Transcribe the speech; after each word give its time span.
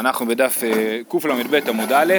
אנחנו 0.00 0.26
בדף 0.26 0.64
אה, 0.64 1.00
קל"ב 1.08 1.68
עמוד 1.68 1.92
א', 1.92 2.14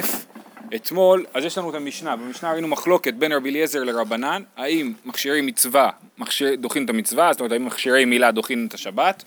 אתמול, 0.75 1.25
אז 1.33 1.45
יש 1.45 1.57
לנו 1.57 1.69
את 1.69 1.75
המשנה, 1.75 2.15
במשנה 2.15 2.51
ראינו 2.51 2.67
מחלוקת 2.67 3.13
בין 3.13 3.31
רבי 3.31 3.49
אליעזר 3.49 3.83
לרבנן, 3.83 4.43
האם 4.57 4.93
מכשירי 5.05 5.41
מצווה 5.41 5.89
מכשיר, 6.17 6.55
דוחים 6.55 6.85
את 6.85 6.89
המצווה, 6.89 7.33
זאת 7.33 7.39
אומרת 7.39 7.51
האם 7.51 7.65
מכשירי 7.65 8.05
מילה 8.05 8.31
דוחים 8.31 8.65
את 8.67 8.73
השבת, 8.73 9.23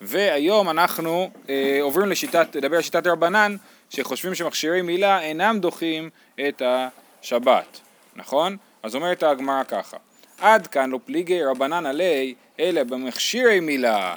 והיום 0.00 0.68
אנחנו 0.68 1.30
אה, 1.48 1.78
עוברים 1.82 2.08
לשיטת, 2.08 2.56
לדבר 2.56 2.76
על 2.76 2.82
שיטת 2.82 3.06
רבנן, 3.06 3.56
שחושבים 3.90 4.34
שמכשירי 4.34 4.82
מילה 4.82 5.20
אינם 5.20 5.58
דוחים 5.60 6.10
את 6.48 6.62
השבת, 6.64 7.80
נכון? 8.16 8.56
אז 8.82 8.94
אומרת 8.94 9.22
הגמרא 9.22 9.62
ככה, 9.64 9.96
עד 10.40 10.66
כאן 10.66 10.90
לא 10.90 10.98
פליגי 11.04 11.44
רבנן 11.44 11.86
עלי, 11.86 12.34
אלא 12.60 12.84
במכשירי 12.84 13.60
מילה, 13.60 14.14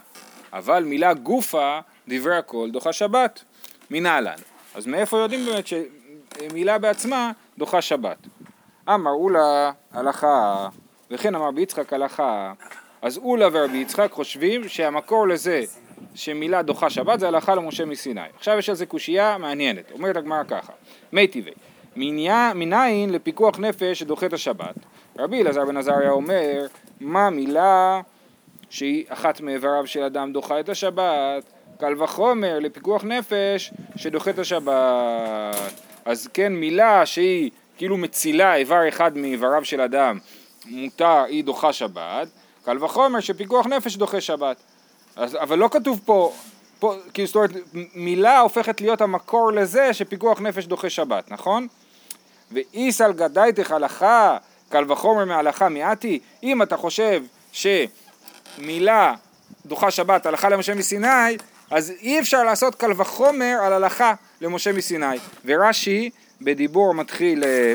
אבל 0.53 0.83
מילה 0.83 1.13
גופה 1.13 1.79
דברי 2.07 2.37
הכל 2.37 2.69
דוחה 2.71 2.93
שבת. 2.93 3.43
מנהלן. 3.91 4.37
אז 4.75 4.87
מאיפה 4.87 5.17
יודעים 5.17 5.45
באמת 5.45 5.65
שמילה 5.67 6.77
בעצמה 6.77 7.31
דוחה 7.57 7.81
שבת? 7.81 8.17
אמר 8.89 9.11
אולה 9.11 9.71
הלכה, 9.91 10.67
וכן 11.11 11.35
אמר 11.35 11.51
ביצחק 11.51 11.93
הלכה. 11.93 12.53
אז 13.01 13.17
אולה 13.17 13.47
ורבי 13.51 13.77
יצחק 13.77 14.11
חושבים 14.11 14.67
שהמקור 14.67 15.27
לזה 15.27 15.63
שמילה 16.15 16.61
דוחה 16.61 16.89
שבת 16.89 17.19
זה 17.19 17.27
הלכה 17.27 17.55
למשה 17.55 17.85
מסיני. 17.85 18.21
עכשיו 18.37 18.57
יש 18.57 18.69
על 18.69 18.75
זה 18.75 18.85
קושייה 18.85 19.37
מעניינת, 19.37 19.91
אומרת 19.91 20.17
הגמרא 20.17 20.43
ככה, 20.43 20.73
מי 21.13 21.27
טבעי, 21.27 21.53
מניין 21.95 23.09
לפיקוח 23.09 23.59
נפש 23.59 23.99
שדוחה 23.99 24.25
את 24.25 24.33
השבת. 24.33 24.75
רבי 25.19 25.41
אלעזר 25.41 25.65
בן 25.65 25.77
עזריה 25.77 26.11
אומר, 26.11 26.65
מה 26.99 27.29
מילה 27.29 28.01
שהיא 28.69 29.05
אחת 29.09 29.41
מאיבריו 29.41 29.87
של 29.87 30.03
אדם 30.03 30.33
דוחה 30.33 30.59
את 30.59 30.69
השבת? 30.69 31.43
קל 31.79 32.03
וחומר 32.03 32.59
לפיקוח 32.59 33.03
נפש 33.03 33.73
שדוחה 33.95 34.29
את 34.29 34.39
השבת. 34.39 35.73
אז 36.05 36.29
כן, 36.33 36.53
מילה 36.53 37.05
שהיא 37.05 37.51
כאילו 37.77 37.97
מצילה 37.97 38.55
איבר 38.55 38.89
אחד 38.89 39.17
מאיבריו 39.17 39.65
של 39.65 39.81
אדם, 39.81 40.19
מותר, 40.65 41.23
היא 41.27 41.43
דוחה 41.43 41.73
שבת, 41.73 42.27
קל 42.65 42.83
וחומר 42.83 43.19
שפיקוח 43.19 43.67
נפש 43.67 43.95
דוחה 43.95 44.21
שבת. 44.21 44.57
אז, 45.15 45.35
אבל 45.35 45.57
לא 45.57 45.69
כתוב 45.71 46.01
פה, 46.05 46.33
פה 46.79 46.95
כאילו 47.13 47.27
זאת 47.27 47.35
אומרת, 47.35 47.51
מילה 47.95 48.39
הופכת 48.39 48.81
להיות 48.81 49.01
המקור 49.01 49.51
לזה 49.51 49.93
שפיקוח 49.93 50.41
נפש 50.41 50.65
דוחה 50.65 50.89
שבת, 50.89 51.31
נכון? 51.31 51.67
ואיסל 52.51 53.13
גדייתך 53.13 53.71
הלכה, 53.71 54.37
קל 54.69 54.91
וחומר 54.91 55.25
מהלכה 55.25 55.69
מיעתי, 55.69 56.19
אם 56.43 56.61
אתה 56.61 56.77
חושב 56.77 57.23
שמילה 57.51 59.13
דוחה 59.65 59.91
שבת 59.91 60.25
הלכה 60.25 60.49
למשה 60.49 60.75
מסיני, 60.75 61.37
אז 61.71 61.93
אי 62.01 62.19
אפשר 62.19 62.43
לעשות 62.43 62.75
קל 62.75 62.91
וחומר 62.97 63.57
על 63.63 63.73
הלכה 63.73 64.13
למשה 64.41 64.71
מסיני. 64.71 65.17
ורש"י 65.45 66.09
בדיבור 66.41 66.93
מתחיל 66.93 67.43
אה, 67.43 67.73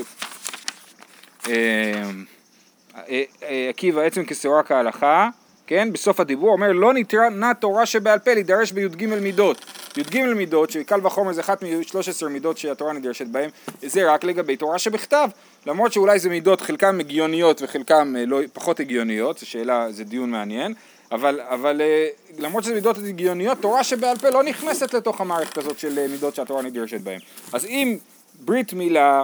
אה, 1.48 3.22
אה, 3.42 3.66
עקיבא 3.68 4.00
עצם 4.00 4.24
כשעורה 4.26 4.62
כהלכה, 4.62 5.28
כן? 5.66 5.92
בסוף 5.92 6.20
הדיבור 6.20 6.52
אומר 6.52 6.72
לא 6.72 6.94
ניתנה 6.94 7.54
תורה 7.54 7.86
שבעל 7.86 8.18
פה 8.18 8.34
להידרש 8.34 8.72
בי"ג 8.72 9.06
מידות. 9.06 9.64
י"ג 9.96 10.22
מידות, 10.22 10.70
שקל 10.70 11.06
וחומר 11.06 11.32
זה 11.32 11.40
אחת 11.40 11.62
מ-13 11.62 12.28
מידות 12.28 12.58
שהתורה 12.58 12.92
נדרשת 12.92 13.26
בהן, 13.26 13.50
זה 13.82 14.12
רק 14.12 14.24
לגבי 14.24 14.56
תורה 14.56 14.78
שבכתב. 14.78 15.28
למרות 15.66 15.92
שאולי 15.92 16.18
זה 16.18 16.28
מידות 16.28 16.60
חלקן 16.60 17.00
הגיוניות 17.00 17.62
וחלקן 17.62 18.14
לא, 18.26 18.40
פחות 18.52 18.80
הגיוניות, 18.80 19.38
זו 19.38 19.46
שאלה, 19.46 19.92
זה 19.92 20.04
דיון 20.04 20.30
מעניין. 20.30 20.74
אבל, 21.14 21.40
אבל 21.40 21.80
אה, 21.80 22.08
למרות 22.38 22.64
שזה 22.64 22.74
מידות 22.74 22.96
הגיוניות, 23.08 23.58
תורה 23.60 23.84
שבעל 23.84 24.16
פה 24.16 24.28
לא 24.30 24.42
נכנסת 24.42 24.94
לתוך 24.94 25.20
המערכת 25.20 25.58
הזאת 25.58 25.78
של 25.78 25.98
אה, 25.98 26.08
מידות 26.08 26.34
שהתורה 26.34 26.62
נדרשת 26.62 27.00
בהן. 27.00 27.20
אז 27.52 27.64
אם 27.64 27.98
ברית 28.40 28.72
מילה 28.72 29.22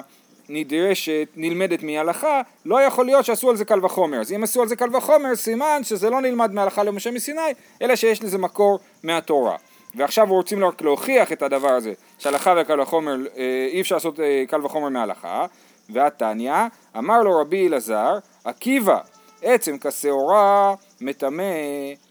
נדרשת, 0.49 1.29
נלמדת 1.37 1.83
מהלכה, 1.83 2.43
לא 2.65 2.81
יכול 2.81 3.07
להיות 3.07 3.25
שעשו 3.25 3.51
על 3.51 3.57
זה 3.57 3.65
קל 3.65 3.85
וחומר. 3.85 4.21
אז 4.21 4.33
אם 4.33 4.43
עשו 4.43 4.63
על 4.63 4.69
זה 4.69 4.77
קל 4.77 4.97
וחומר, 4.97 5.37
סימן 5.37 5.81
שזה 5.85 6.11
לא 6.11 6.21
נלמד 6.21 6.53
מהלכה 6.53 6.83
למשה 6.83 7.11
מסיני, 7.11 7.41
אלא 7.83 7.97
שיש 7.97 8.23
לזה 8.23 8.39
מקור 8.39 8.79
מהתורה. 9.03 9.57
ועכשיו 9.95 10.27
רוצים 10.29 10.65
רק 10.65 10.83
להוכיח 10.83 11.33
את 11.33 11.43
הדבר 11.43 11.73
הזה, 11.73 11.93
שהלכה 12.19 12.55
וקל 12.61 12.81
וחומר, 12.81 13.17
אה, 13.37 13.69
אי 13.73 13.81
אפשר 13.81 13.95
לעשות 13.95 14.21
קל 14.49 14.65
וחומר 14.65 14.89
מהלכה, 14.89 15.47
והתניא, 15.91 16.55
אמר 16.99 17.23
לו 17.23 17.41
רבי 17.41 17.69
אלעזר, 17.69 18.19
עקיבא, 18.45 18.99
עצם 19.43 19.79
כשעורה 19.79 20.75
מטמא 21.01 21.45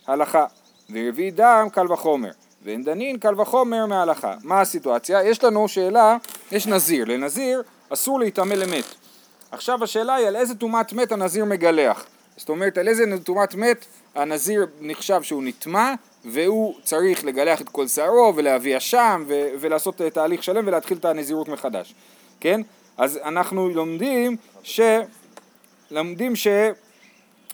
הלכה, 0.08 0.46
ורביעי 0.90 1.32
דם 1.32 1.68
קל 1.74 1.94
וחומר, 1.94 2.32
ואין 2.64 2.84
דנין 2.84 3.18
קל 3.18 3.42
וחומר 3.42 3.86
מהלכה. 3.86 4.36
מה 4.44 4.62
הסיטואציה? 4.62 5.24
יש 5.24 5.44
לנו 5.44 5.68
שאלה, 5.68 6.18
יש 6.52 6.68
נזיר, 6.68 7.06
לנזיר 7.06 7.64
אסור 7.90 8.20
להיטמא 8.20 8.54
למת. 8.54 8.86
עכשיו 9.52 9.84
השאלה 9.84 10.16
היא 10.16 10.28
על 10.28 10.36
איזה 10.36 10.56
טומאת 10.56 10.94
מת 10.94 11.12
הנזיר 11.12 11.46
מגלח. 11.46 12.06
זאת 12.38 12.50
אומרת 12.50 12.78
על 12.78 12.88
איזה 12.88 13.04
טומאת 13.24 13.56
מת 13.56 13.86
הנזיר 14.16 14.68
נחשב 14.82 15.24
שהוא 15.24 15.44
נטמע 15.44 15.94
והוא 16.26 16.76
צריך 16.84 17.26
לגלח 17.26 17.62
את 17.62 17.70
כל 17.70 17.88
שערו 17.88 18.34
ולהביא 18.36 18.78
אשם 18.78 19.24
ו- 19.28 19.50
ולעשות 19.60 20.02
תהליך 20.14 20.44
שלם 20.44 20.68
ולהתחיל 20.68 20.98
את 20.98 21.06
הנזירות 21.06 21.48
מחדש, 21.48 21.96
כן? 22.40 22.62
אז 22.98 23.20
אנחנו 23.24 23.70
לומדים 23.70 24.38
ש... 24.64 24.82
לומדים 25.92 26.36
ש... 26.36 26.48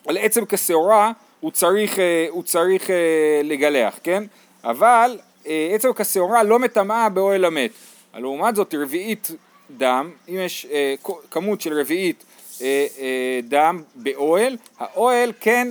על 0.07 0.17
עצם 0.17 0.45
כשעורה 0.45 1.11
הוא 1.39 1.51
צריך, 1.51 1.99
אה, 1.99 2.25
הוא 2.29 2.43
צריך 2.43 2.89
אה, 2.89 3.41
לגלח, 3.43 3.99
כן? 4.03 4.23
אבל 4.63 5.19
אה, 5.47 5.71
עצם 5.75 5.93
כשעורה 5.95 6.43
לא 6.43 6.59
מטמאה 6.59 7.09
באוהל 7.09 7.45
המת. 7.45 7.71
לעומת 8.13 8.55
זאת 8.55 8.75
רביעית 8.77 9.31
דם, 9.77 10.11
אם 10.29 10.35
יש 10.35 10.67
כמות 11.31 11.61
של 11.61 11.79
רביעית 11.79 12.23
דם 13.43 13.83
באוהל, 13.95 14.57
האוהל 14.79 15.31
כן, 15.39 15.67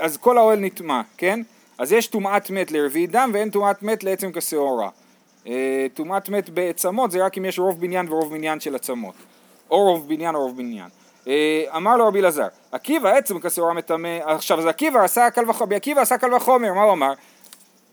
אז 0.00 0.16
כל 0.16 0.38
האוהל 0.38 0.58
נטמע, 0.58 1.00
כן? 1.16 1.40
אז 1.78 1.92
יש 1.92 2.06
טומאת 2.06 2.50
מת 2.50 2.70
לרביעית 2.70 3.10
דם 3.10 3.30
ואין 3.34 3.50
טומאת 3.50 3.82
מת 3.82 4.04
לעצם 4.04 4.32
כשעורה. 4.32 4.88
טומאת 5.94 6.28
מת 6.28 6.50
בעצמות 6.50 7.10
זה 7.10 7.24
רק 7.24 7.38
אם 7.38 7.44
יש 7.44 7.58
רוב 7.58 7.80
בניין 7.80 8.08
ורוב 8.08 8.32
מניין 8.32 8.60
של 8.60 8.74
עצמות. 8.74 9.14
או 9.70 9.84
רוב 9.84 10.08
בניין 10.08 10.34
או 10.34 10.40
רוב 10.40 10.56
בניין. 10.56 10.88
אה, 11.28 11.64
אמר 11.76 11.96
לו 11.96 12.06
רבי 12.06 12.20
אלעזר, 12.20 12.46
עקיבא 12.72 13.08
עצם 13.08 13.40
כשעורה 13.40 13.74
מטמא, 13.74 14.18
עכשיו 14.24 14.58
אז 14.58 14.66
עקיבא 14.66 15.04
עשה 15.04 15.30
קל 15.30 15.50
וחומר, 15.50 15.76
עקיבא 15.76 16.00
עשה 16.00 16.18
קל 16.18 16.34
וחומר, 16.34 16.72
מה 16.72 16.82
הוא 16.82 16.92
אמר? 16.92 17.12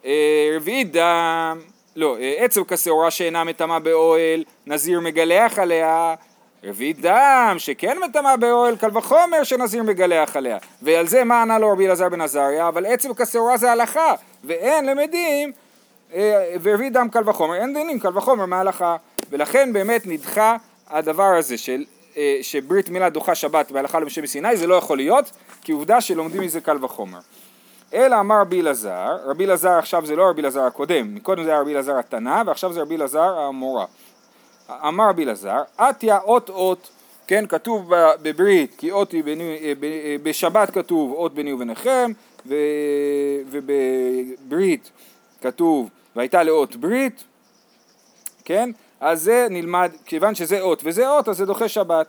אה, 0.06 0.52
רביעית 0.56 0.92
דם, 0.92 1.60
לא, 1.96 2.18
אה, 2.20 2.34
עצם 2.38 2.64
כשעורה 2.68 3.12
שאינה 3.12 3.44
מטמא 3.44 3.80
באוהל, 3.80 4.44
נזיר 4.68 5.00
מגלח 5.00 5.60
עליה, 5.60 6.16
רביעית 6.64 7.02
דם 7.02 7.56
שכן 7.58 7.98
מטמא 8.10 8.36
באוהל, 8.36 8.76
קל 8.76 8.98
וחומר 8.98 9.44
שנזיר 9.44 9.84
מגלח 9.84 10.36
עליה. 10.36 10.58
ועל 10.82 11.08
זה 11.08 11.24
מה 11.24 11.42
ענה 11.42 11.60
לו 11.60 11.72
רבי 11.72 11.86
אלעזר 11.86 12.10
בן 12.10 12.22
עזריה? 12.22 12.68
אבל 12.68 12.86
עצם 12.86 13.14
כשעורה 13.14 13.58
זה 13.58 13.72
הלכה, 13.72 14.14
ואין 14.44 14.86
למדים, 14.86 15.52
ורביעית 16.62 16.94
דם 16.94 17.08
קל 17.12 17.30
וחומר, 17.30 17.56
אין 17.56 17.74
דינים 17.74 18.00
קל 18.00 18.18
וחומר 18.18 18.46
מההלכה. 18.46 18.96
ולכן 19.30 19.74
באמת 19.74 20.02
נדחה 20.06 20.56
הדבר 20.90 21.36
הזה 21.38 21.58
של 21.58 21.84
שברית 22.42 22.90
מילה 22.90 23.10
דוחה 23.10 23.36
שבת 23.36 23.72
בהלכה 23.72 24.00
למשה 24.00 24.22
מסיני 24.22 24.58
זה 24.58 24.68
לא 24.68 24.76
יכול 24.76 24.98
להיות 24.98 25.32
כי 25.62 25.72
עובדה 25.72 26.02
שלומדים 26.02 26.42
מזה 26.42 26.62
קל 26.62 26.86
וחומר. 26.86 27.20
אלא 27.94 28.20
אמר 28.20 28.42
רבי 28.42 28.62
אלעזר, 28.62 29.18
רבי 29.26 29.46
אלעזר 29.46 29.72
עכשיו 29.72 30.06
זה 30.06 30.16
לא 30.16 30.30
רבי 30.30 30.42
אלעזר 30.42 30.62
הקודם, 30.62 31.16
מקודם 31.16 31.44
זה 31.44 31.50
היה 31.50 31.62
רבי 31.62 31.74
אלעזר 31.74 31.98
התנא 31.98 32.44
ועכשיו 32.46 32.74
זה 32.74 32.82
רבי 32.82 32.96
אלעזר 32.96 33.40
המורה. 33.40 33.86
אמר 34.70 35.10
רבי 35.10 35.24
אלעזר, 35.24 35.62
עטיה 35.78 36.20
אות 36.20 36.50
אות, 36.50 36.90
כן, 37.28 37.46
כתוב 37.48 37.92
בברית 38.22 38.76
כי 38.78 38.92
אות 38.92 39.12
היא 39.12 39.24
ביני, 39.24 39.58
אה, 39.62 39.74
אה, 39.84 40.16
בשבת 40.24 40.70
כתוב 40.72 41.12
אות 41.12 41.34
ביני 41.34 41.54
וביניכם 41.54 42.12
ובברית 43.50 44.92
כתוב 45.42 45.90
והייתה 46.16 46.44
לאות 46.44 46.76
ברית, 46.76 47.24
כן, 48.46 48.70
אז 49.06 49.22
זה 49.22 49.48
נלמד, 49.50 49.92
כיוון 50.06 50.36
שזה 50.36 50.62
אות 50.62 50.82
וזה 50.84 51.10
אות, 51.10 51.30
אז 51.30 51.38
זה 51.38 51.46
דוחה 51.46 51.68
שבת. 51.68 52.08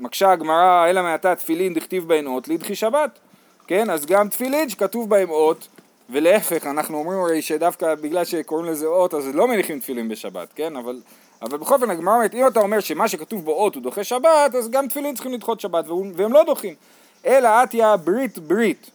מקשה 0.00 0.30
הגמרא, 0.30 0.86
אלא 0.90 1.02
מעתה 1.02 1.34
תפילין 1.34 1.74
דכתיב 1.74 2.08
בהן 2.08 2.26
אות, 2.26 2.48
לדחי 2.48 2.74
שבת. 2.74 3.18
כן, 3.66 3.90
אז 3.90 4.06
גם 4.06 4.28
תפילין 4.28 4.68
שכתוב 4.68 5.10
בהם 5.10 5.30
אות, 5.30 5.68
ולהפך, 6.10 6.66
אנחנו 6.66 6.98
אומרים 6.98 7.20
הרי 7.20 7.42
שדווקא 7.42 7.94
בגלל 7.94 8.24
שקוראים 8.24 8.66
לזה 8.66 8.86
אות, 8.86 9.14
אז 9.14 9.34
לא 9.34 9.48
מניחים 9.48 9.80
תפילין 9.80 10.08
בשבת, 10.08 10.48
כן? 10.54 10.76
אבל, 10.76 11.00
אבל 11.42 11.58
בכל 11.58 11.74
אופן 11.74 11.90
הגמרא 11.90 12.14
אומרת, 12.14 12.34
אם 12.34 12.46
אתה 12.46 12.60
אומר 12.60 12.80
שמה 12.80 13.08
שכתוב 13.08 13.44
בו 13.44 13.52
אות 13.52 13.74
הוא 13.74 13.82
דוחה 13.82 14.04
שבת, 14.04 14.54
אז 14.58 14.70
גם 14.70 14.88
תפילין 14.88 15.14
צריכים 15.14 15.32
לדחות 15.32 15.60
שבת, 15.60 15.84
והם 16.14 16.32
לא 16.32 16.44
דוחים. 16.44 16.74
אלא 17.26 17.48
עטיה 17.48 17.96
ברית 17.96 18.38
ברית, 18.38 18.90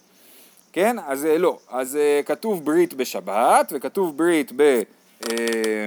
כן? 0.72 0.96
אז 1.06 1.26
אה, 1.26 1.38
לא. 1.38 1.58
אז 1.70 1.96
אה, 1.96 2.20
כתוב 2.26 2.64
ברית 2.64 2.94
בשבת, 2.94 3.72
וכתוב 3.76 4.16
ברית 4.16 4.52
ב... 4.56 4.82
אה, 5.30 5.86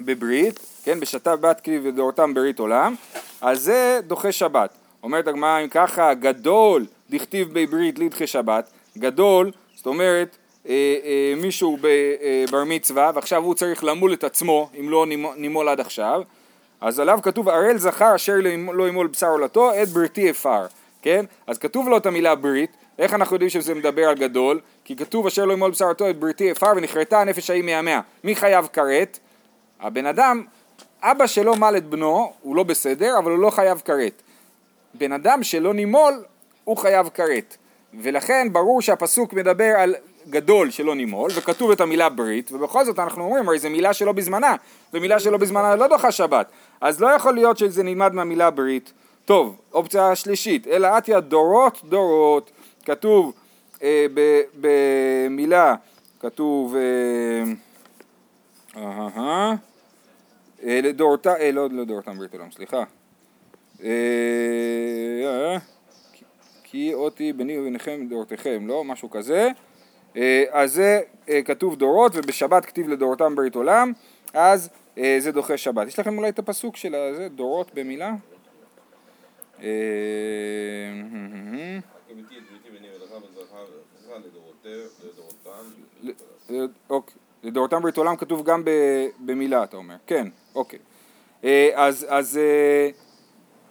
בברית, 0.00 0.60
כן, 0.84 1.00
בשתיו 1.00 1.38
בת 1.40 1.60
כלי 1.60 1.80
ודורותם 1.82 2.34
ברית 2.34 2.58
עולם, 2.58 2.94
אז 3.40 3.60
זה 3.60 4.00
דוחה 4.06 4.32
שבת. 4.32 4.70
אומרת 5.02 5.26
הגמרא 5.26 5.60
אם 5.62 5.68
ככה, 5.68 6.14
גדול 6.14 6.86
דכתיב 7.10 7.52
בי 7.52 7.66
ברית 7.66 7.98
לדחה 7.98 8.26
שבת, 8.26 8.70
גדול, 8.98 9.50
זאת 9.76 9.86
אומרת, 9.86 10.36
אה, 10.68 10.96
אה, 11.04 11.34
מישהו 11.36 11.78
בבר 11.80 12.64
מצווה 12.66 13.10
ועכשיו 13.14 13.42
הוא 13.42 13.54
צריך 13.54 13.84
למול 13.84 14.12
את 14.12 14.24
עצמו 14.24 14.70
אם 14.80 14.90
לא 14.90 15.06
נימול 15.36 15.68
עד 15.68 15.80
עכשיו 15.80 16.22
אז 16.80 17.00
עליו 17.00 17.18
כתוב 17.22 17.48
הראל 17.48 17.78
זכר 17.78 18.14
אשר 18.14 18.34
לא 18.72 18.88
ימול 18.88 19.06
בשר 19.06 19.26
עולתו 19.26 19.82
את 19.82 19.88
בריתי 19.88 20.30
אפר 20.30 20.66
כן? 21.02 21.24
אז 21.46 21.58
כתוב 21.58 21.88
לו 21.88 21.96
את 21.96 22.06
המילה 22.06 22.34
ברית 22.34 22.70
איך 22.98 23.14
אנחנו 23.14 23.34
יודעים 23.34 23.50
שזה 23.50 23.74
מדבר 23.74 24.08
על 24.08 24.14
גדול? 24.14 24.60
כי 24.84 24.96
כתוב 24.96 25.26
אשר 25.26 25.44
לא 25.44 25.52
ימול 25.52 25.70
בשר 25.70 25.84
עולתו 25.84 26.10
את 26.10 26.18
בריתי 26.18 26.52
אפר 26.52 26.72
ונכרתה 26.76 27.20
הנפש 27.20 27.50
ההיא 27.50 27.62
מהמאה 27.62 28.00
מי 28.24 28.36
חייב 28.36 28.68
כרת? 28.72 29.18
הבן 29.80 30.06
אדם 30.06 30.42
אבא 31.02 31.26
שלו 31.26 31.56
מל 31.56 31.74
את 31.76 31.84
בנו 31.84 32.32
הוא 32.42 32.56
לא 32.56 32.62
בסדר 32.62 33.18
אבל 33.18 33.30
הוא 33.30 33.38
לא 33.38 33.50
חייב 33.50 33.82
כרת. 33.84 34.22
בן 34.94 35.12
אדם 35.12 35.42
שלא 35.42 35.74
נימול 35.74 36.22
הוא 36.64 36.76
חייב 36.76 37.08
כרת. 37.08 37.56
ולכן 38.00 38.48
ברור 38.52 38.82
שהפסוק 38.82 39.32
מדבר 39.32 39.74
על 39.78 39.94
גדול 40.30 40.70
שלא 40.70 40.94
נימול, 40.94 41.30
וכתוב 41.34 41.70
את 41.70 41.80
המילה 41.80 42.08
ברית, 42.08 42.52
ובכל 42.52 42.84
זאת 42.84 42.98
אנחנו 42.98 43.24
אומרים, 43.24 43.48
הרי 43.48 43.58
זו 43.58 43.70
מילה 43.70 43.92
שלא 43.92 44.12
בזמנה, 44.12 44.56
ומילה 44.94 45.20
שלא 45.20 45.36
בזמנה 45.36 45.76
לא 45.76 45.86
דוחה 45.86 46.12
שבת, 46.12 46.46
אז 46.80 47.00
לא 47.00 47.08
יכול 47.08 47.34
להיות 47.34 47.58
שזה 47.58 47.82
נלמד 47.82 48.14
מהמילה 48.14 48.50
ברית. 48.50 48.92
טוב, 49.24 49.56
אופציה 49.72 50.14
שלישית, 50.14 50.66
אלא 50.66 50.86
עטיה 50.86 51.20
דורות 51.20 51.80
דורות, 51.84 52.50
כתוב 52.84 53.32
אה, 53.82 54.06
במילה, 54.60 55.74
כתוב 56.20 56.76
אה, 56.76 57.52
אה, 58.76 59.54
אה, 60.64 60.80
לדורתה, 60.82 61.36
אה, 61.36 61.52
לא 61.52 61.68
לדורתם 61.68 62.18
ברית 62.18 62.34
עולם, 62.34 62.50
סליחה. 62.50 62.84
אה, 63.84 65.56
כי 66.64 66.94
אותי 66.94 67.32
ביני 67.32 67.58
וביניכם 67.58 68.06
דורתכם, 68.08 68.66
לא? 68.66 68.84
משהו 68.84 69.10
כזה. 69.10 69.48
אז 70.50 70.72
זה 70.72 71.00
כתוב 71.44 71.76
דורות 71.76 72.12
ובשבת 72.14 72.66
כתיב 72.66 72.88
לדורותם 72.88 73.34
ברית 73.34 73.54
עולם, 73.54 73.92
אז 74.34 74.68
זה 74.96 75.32
דוחה 75.32 75.56
שבת. 75.56 75.88
יש 75.88 75.98
לכם 75.98 76.18
אולי 76.18 76.28
את 76.28 76.38
הפסוק 76.38 76.76
של 76.76 76.94
זה, 77.16 77.28
דורות 77.28 77.70
במילה? 77.74 78.14
לדורותם 87.46 87.82
ברית 87.82 87.96
עולם 87.96 88.16
כתוב 88.16 88.44
גם 88.44 88.62
במילה 89.18 89.64
אתה 89.64 89.76
אומר, 89.76 89.94
כן, 90.06 90.28
אוקיי. 90.54 90.78
אז, 91.74 92.06
אז, 92.08 92.40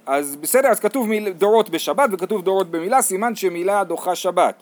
אז 0.06 0.36
בסדר, 0.36 0.68
אז 0.68 0.80
כתוב 0.80 1.08
דורות 1.38 1.70
בשבת 1.70 2.10
וכתוב 2.12 2.42
דורות 2.42 2.72
במילה, 2.72 3.02
סימן 3.02 3.36
שמילה 3.36 3.84
דוחה 3.84 4.16
שבת. 4.16 4.56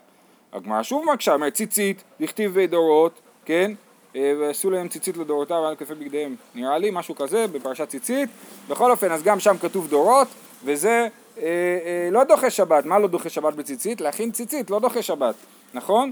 הגמרא 0.54 0.83
שוב 0.83 1.06
מקשה, 1.13 1.33
אומרת 1.33 1.54
ציצית, 1.54 2.04
דכתיב 2.21 2.60
דורות, 2.60 3.21
כן? 3.45 3.71
אה, 4.15 4.33
ועשו 4.39 4.69
להם 4.71 4.88
ציצית 4.88 5.18
לדורותיו 5.18 5.65
על 5.65 5.75
כפי 5.75 5.95
בגדיהם. 5.95 6.36
נראה 6.56 6.77
לי 6.77 6.89
משהו 6.94 7.15
כזה 7.15 7.48
בפרשת 7.48 7.89
ציצית. 7.89 8.30
בכל 8.69 8.92
אופן, 8.92 9.12
אז 9.12 9.24
גם 9.24 9.39
שם 9.39 9.57
כתוב 9.57 9.88
דורות, 9.88 10.27
וזה 10.65 11.07
אה, 11.38 11.42
אה, 11.42 12.10
לא 12.12 12.24
דוחה 12.24 12.50
שבת. 12.50 12.86
מה 12.86 13.00
לא 13.00 13.07
דוחה 13.07 13.30
שבת 13.30 13.54
בציצית? 13.54 14.01
להכין 14.01 14.31
ציצית, 14.31 14.69
לא 14.69 14.80
דוחה 14.80 15.01
שבת, 15.01 15.36
נכון? 15.74 16.12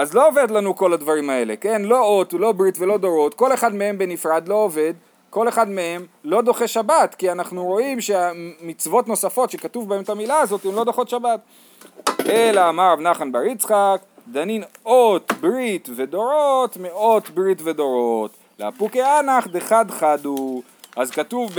אז 0.00 0.14
לא 0.14 0.28
עובד 0.28 0.50
לנו 0.50 0.76
כל 0.76 0.92
הדברים 0.92 1.30
האלה, 1.30 1.56
כן? 1.56 1.82
לא 1.82 2.00
אות, 2.00 2.32
לא 2.32 2.52
ברית 2.52 2.76
ולא 2.78 2.98
דורות, 2.98 3.34
כל 3.34 3.54
אחד 3.54 3.74
מהם 3.74 3.98
בנפרד 3.98 4.48
לא 4.48 4.54
עובד, 4.54 4.94
כל 5.30 5.48
אחד 5.48 5.68
מהם 5.68 6.06
לא 6.24 6.42
דוחה 6.42 6.68
שבת, 6.68 7.14
כי 7.14 7.32
אנחנו 7.32 7.64
רואים 7.64 8.00
שהמצוות 8.00 9.08
נוספות 9.08 9.50
שכתוב 9.50 9.88
בהם 9.88 10.02
את 10.02 10.08
המילה 10.08 10.40
הזאת, 10.40 10.64
הן 10.64 10.74
לא 10.74 10.84
דוחות 10.84 11.08
שבת. 11.08 11.40
אלא 12.26 12.68
אמר 12.68 12.92
רב 12.92 13.00
נחן 13.00 13.32
בר 13.32 13.42
יצחק, 13.42 14.00
דנין 14.28 14.62
אות 14.86 15.32
ברית 15.40 15.88
ודורות 15.96 16.76
מאות 16.76 17.30
ברית 17.30 17.62
ודורות. 17.64 18.30
לאפוקי 18.58 19.02
אנח 19.02 19.46
דחד 19.46 19.90
חדו. 19.90 20.62
אז 20.96 21.10
כתוב 21.10 21.52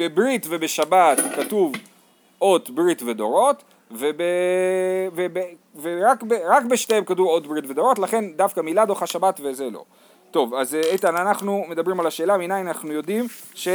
בברית 0.00 0.46
ובשבת, 0.50 1.20
כתוב 1.36 1.72
אות 2.40 2.70
ברית 2.70 3.02
ודורות, 3.02 3.62
וב, 3.90 4.20
וב, 5.14 5.36
ורק 5.82 6.22
ב, 6.22 6.34
בשתיהם 6.70 7.04
כתוב 7.04 7.26
אות 7.26 7.46
ברית 7.46 7.64
ודורות, 7.68 7.98
לכן 7.98 8.24
דווקא 8.36 8.60
מילה 8.60 8.84
דוחה 8.84 9.06
שבת 9.06 9.40
וזה 9.42 9.70
לא. 9.70 9.84
טוב, 10.30 10.54
אז 10.54 10.74
איתן, 10.74 11.16
אנחנו 11.16 11.64
מדברים 11.68 12.00
על 12.00 12.06
השאלה 12.06 12.36
מניין 12.36 12.66
אנחנו 12.66 12.92
יודעים 12.92 13.26
ש... 13.54 13.68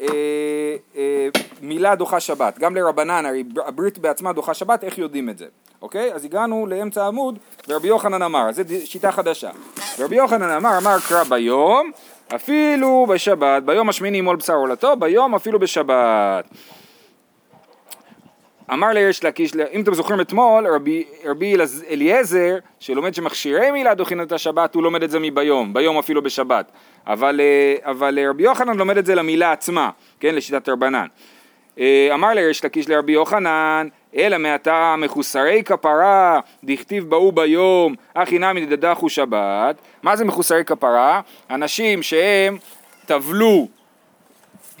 אה, 0.00 0.76
אה, 0.96 1.94
דוחה 1.94 2.20
שבת, 2.20 2.58
גם 2.58 2.76
לרבנן, 2.76 3.26
הרי 3.26 3.44
הברית 3.66 3.98
בעצמה 3.98 4.32
דוחה 4.32 4.54
שבת, 4.54 4.84
איך 4.84 4.98
יודעים 4.98 5.28
את 5.28 5.38
זה, 5.38 5.46
אוקיי? 5.82 6.12
אז 6.12 6.24
הגענו 6.24 6.66
לאמצע 6.66 7.04
העמוד, 7.04 7.38
ורבי 7.68 7.88
יוחנן 7.88 8.22
אמר, 8.22 8.52
זו 8.52 8.62
שיטה 8.84 9.12
חדשה. 9.12 9.50
רבי 9.98 10.16
יוחנן 10.16 10.50
אמר, 10.50 10.78
אמר 10.78 10.96
קרא 11.08 11.24
ביום, 11.24 11.90
אפילו 12.34 13.06
בשבת, 13.08 13.62
ביום 13.62 13.88
השמיני 13.88 14.18
ימול 14.18 14.36
בשר 14.36 14.54
עולתו, 14.54 14.96
ביום 14.96 15.34
אפילו 15.34 15.58
בשבת. 15.58 16.44
אמר 18.72 18.88
ליש 18.88 19.24
לקיש, 19.24 19.52
אם 19.72 19.80
אתם 19.80 19.94
זוכרים 19.94 20.20
אתמול, 20.20 20.66
רבי, 20.66 21.04
רבי 21.24 21.54
אליעזר, 21.90 22.58
שלומד 22.80 23.14
שמכשירי 23.14 23.70
מילה 23.70 23.94
דוחין 23.94 24.22
את 24.22 24.32
השבת, 24.32 24.74
הוא 24.74 24.82
לומד 24.82 25.02
את 25.02 25.10
זה 25.10 25.18
מביום, 25.18 25.74
ביום 25.74 25.98
אפילו 25.98 26.22
בשבת. 26.22 26.70
אבל, 27.06 27.40
אה, 27.40 27.90
אבל 27.90 28.18
רבי 28.28 28.42
יוחנן 28.42 28.76
לומד 28.76 28.98
את 28.98 29.06
זה 29.06 29.14
למילה 29.14 29.52
עצמה, 29.52 29.90
כן, 30.20 30.34
לשיטת 30.34 30.68
רבנן. 30.68 31.06
אה, 31.78 32.08
אמר 32.14 32.28
ליש 32.28 32.64
לקיש 32.64 32.88
לרבי 32.88 33.12
יוחנן, 33.12 33.88
אלא 34.16 34.38
מעתה 34.38 34.94
מחוסרי 34.98 35.62
כפרה, 35.64 36.40
דכתיב 36.64 37.10
באו 37.10 37.32
ביום, 37.32 37.94
אחי 38.14 38.38
נמי 38.38 38.66
דדחו 38.66 39.08
שבת. 39.08 39.76
מה 40.02 40.16
זה 40.16 40.24
מחוסרי 40.24 40.64
כפרה? 40.64 41.20
אנשים 41.50 42.02
שהם 42.02 42.56
טבלו 43.06 43.68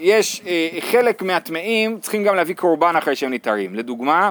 יש 0.00 0.42
אה, 0.46 0.68
חלק 0.80 1.22
מהטמאים 1.22 2.00
צריכים 2.00 2.24
גם 2.24 2.34
להביא 2.34 2.54
קורבן 2.54 2.96
אחרי 2.96 3.16
שהם 3.16 3.30
ניתרים. 3.30 3.74
לדוגמה, 3.74 4.30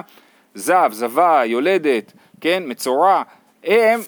זב, 0.54 0.88
זבה, 0.92 1.42
יולדת, 1.46 2.12
כן, 2.40 2.62
מצורע, 2.66 3.22
הם, 3.64 4.00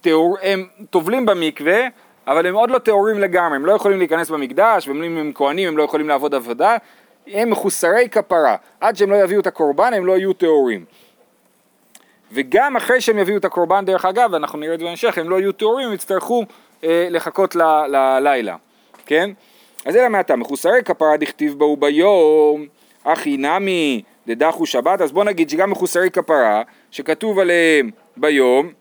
תאור, 0.00 0.36
הם 0.42 0.66
טובלים 0.90 1.26
במקווה, 1.26 1.80
אבל 2.26 2.46
הם 2.46 2.54
עוד 2.54 2.70
לא 2.70 2.78
טהורים 2.78 3.18
לגמרי, 3.18 3.56
הם 3.56 3.66
לא 3.66 3.72
יכולים 3.72 3.98
להיכנס 3.98 4.30
במקדש, 4.30 4.88
ואם 4.88 5.16
הם 5.16 5.32
כהנים 5.34 5.68
הם 5.68 5.76
לא 5.76 5.82
יכולים 5.82 6.08
לעבוד 6.08 6.34
עבודה, 6.34 6.76
הם 7.26 7.50
מחוסרי 7.50 8.08
כפרה. 8.10 8.56
עד 8.80 8.96
שהם 8.96 9.10
לא 9.10 9.16
יביאו 9.16 9.40
את 9.40 9.46
הקורבן 9.46 9.94
הם 9.94 10.06
לא 10.06 10.18
יהיו 10.18 10.32
טהורים. 10.32 10.84
וגם 12.32 12.76
אחרי 12.76 13.00
שהם 13.00 13.18
יביאו 13.18 13.36
את 13.36 13.44
הקורבן, 13.44 13.84
דרך 13.84 14.04
אגב, 14.04 14.34
אנחנו 14.34 14.58
נראה 14.58 14.74
את 14.74 14.78
זה 14.78 14.84
בהמשך, 14.84 15.18
הם 15.18 15.30
לא 15.30 15.40
יהיו 15.40 15.52
טהורים, 15.52 15.88
הם 15.88 15.94
יצטרכו 15.94 16.44
אה, 16.84 17.08
לחכות 17.10 17.56
ללילה, 17.88 18.56
כן? 19.06 19.30
אז 19.84 19.96
אלא 19.96 20.08
מעתה, 20.08 20.36
מחוסרי 20.36 20.82
כפרה 20.84 21.16
דכתיב 21.16 21.54
בו 21.58 21.76
ביום, 21.76 22.66
אחי 23.04 23.36
נמי 23.36 24.02
דדחו 24.26 24.66
שבת, 24.66 25.00
אז 25.00 25.12
בוא 25.12 25.24
נגיד 25.24 25.50
שגם 25.50 25.70
מחוסרי 25.70 26.10
כפרה, 26.10 26.62
שכתוב 26.90 27.38
עליהם 27.38 27.90
ביום, 28.16 28.72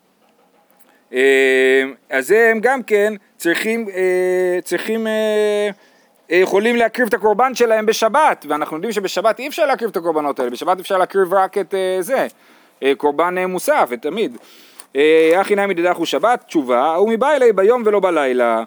אה, 1.13 1.83
אז 2.09 2.31
הם 2.31 2.59
גם 2.59 2.83
כן 2.83 3.13
צריכים, 3.37 3.89
אה, 3.89 4.59
צריכים 4.63 5.07
אה, 5.07 5.69
יכולים 6.29 6.75
להקריב 6.75 7.07
את 7.07 7.13
הקורבן 7.13 7.55
שלהם 7.55 7.85
בשבת, 7.85 8.45
ואנחנו 8.49 8.75
יודעים 8.75 8.91
שבשבת 8.91 9.39
אי 9.39 9.47
אפשר 9.47 9.65
להקריב 9.65 9.89
את 9.89 9.97
הקורבנות 9.97 10.39
האלה, 10.39 10.51
בשבת 10.51 10.79
אפשר 10.79 10.97
להקריב 10.97 11.33
רק 11.33 11.57
את 11.57 11.73
זה, 11.99 12.27
קורבן 12.97 13.37
מוסף, 13.37 13.89
ותמיד. 13.89 14.37
אחי 15.41 15.55
נמי 15.55 15.73
דדחו 15.73 16.05
שבת, 16.05 16.43
תשובה, 16.47 16.95
הוא 16.95 17.09
מבא 17.09 17.35
אלי 17.35 17.53
ביום 17.53 17.83
ולא 17.85 17.99
בלילה. 17.99 18.63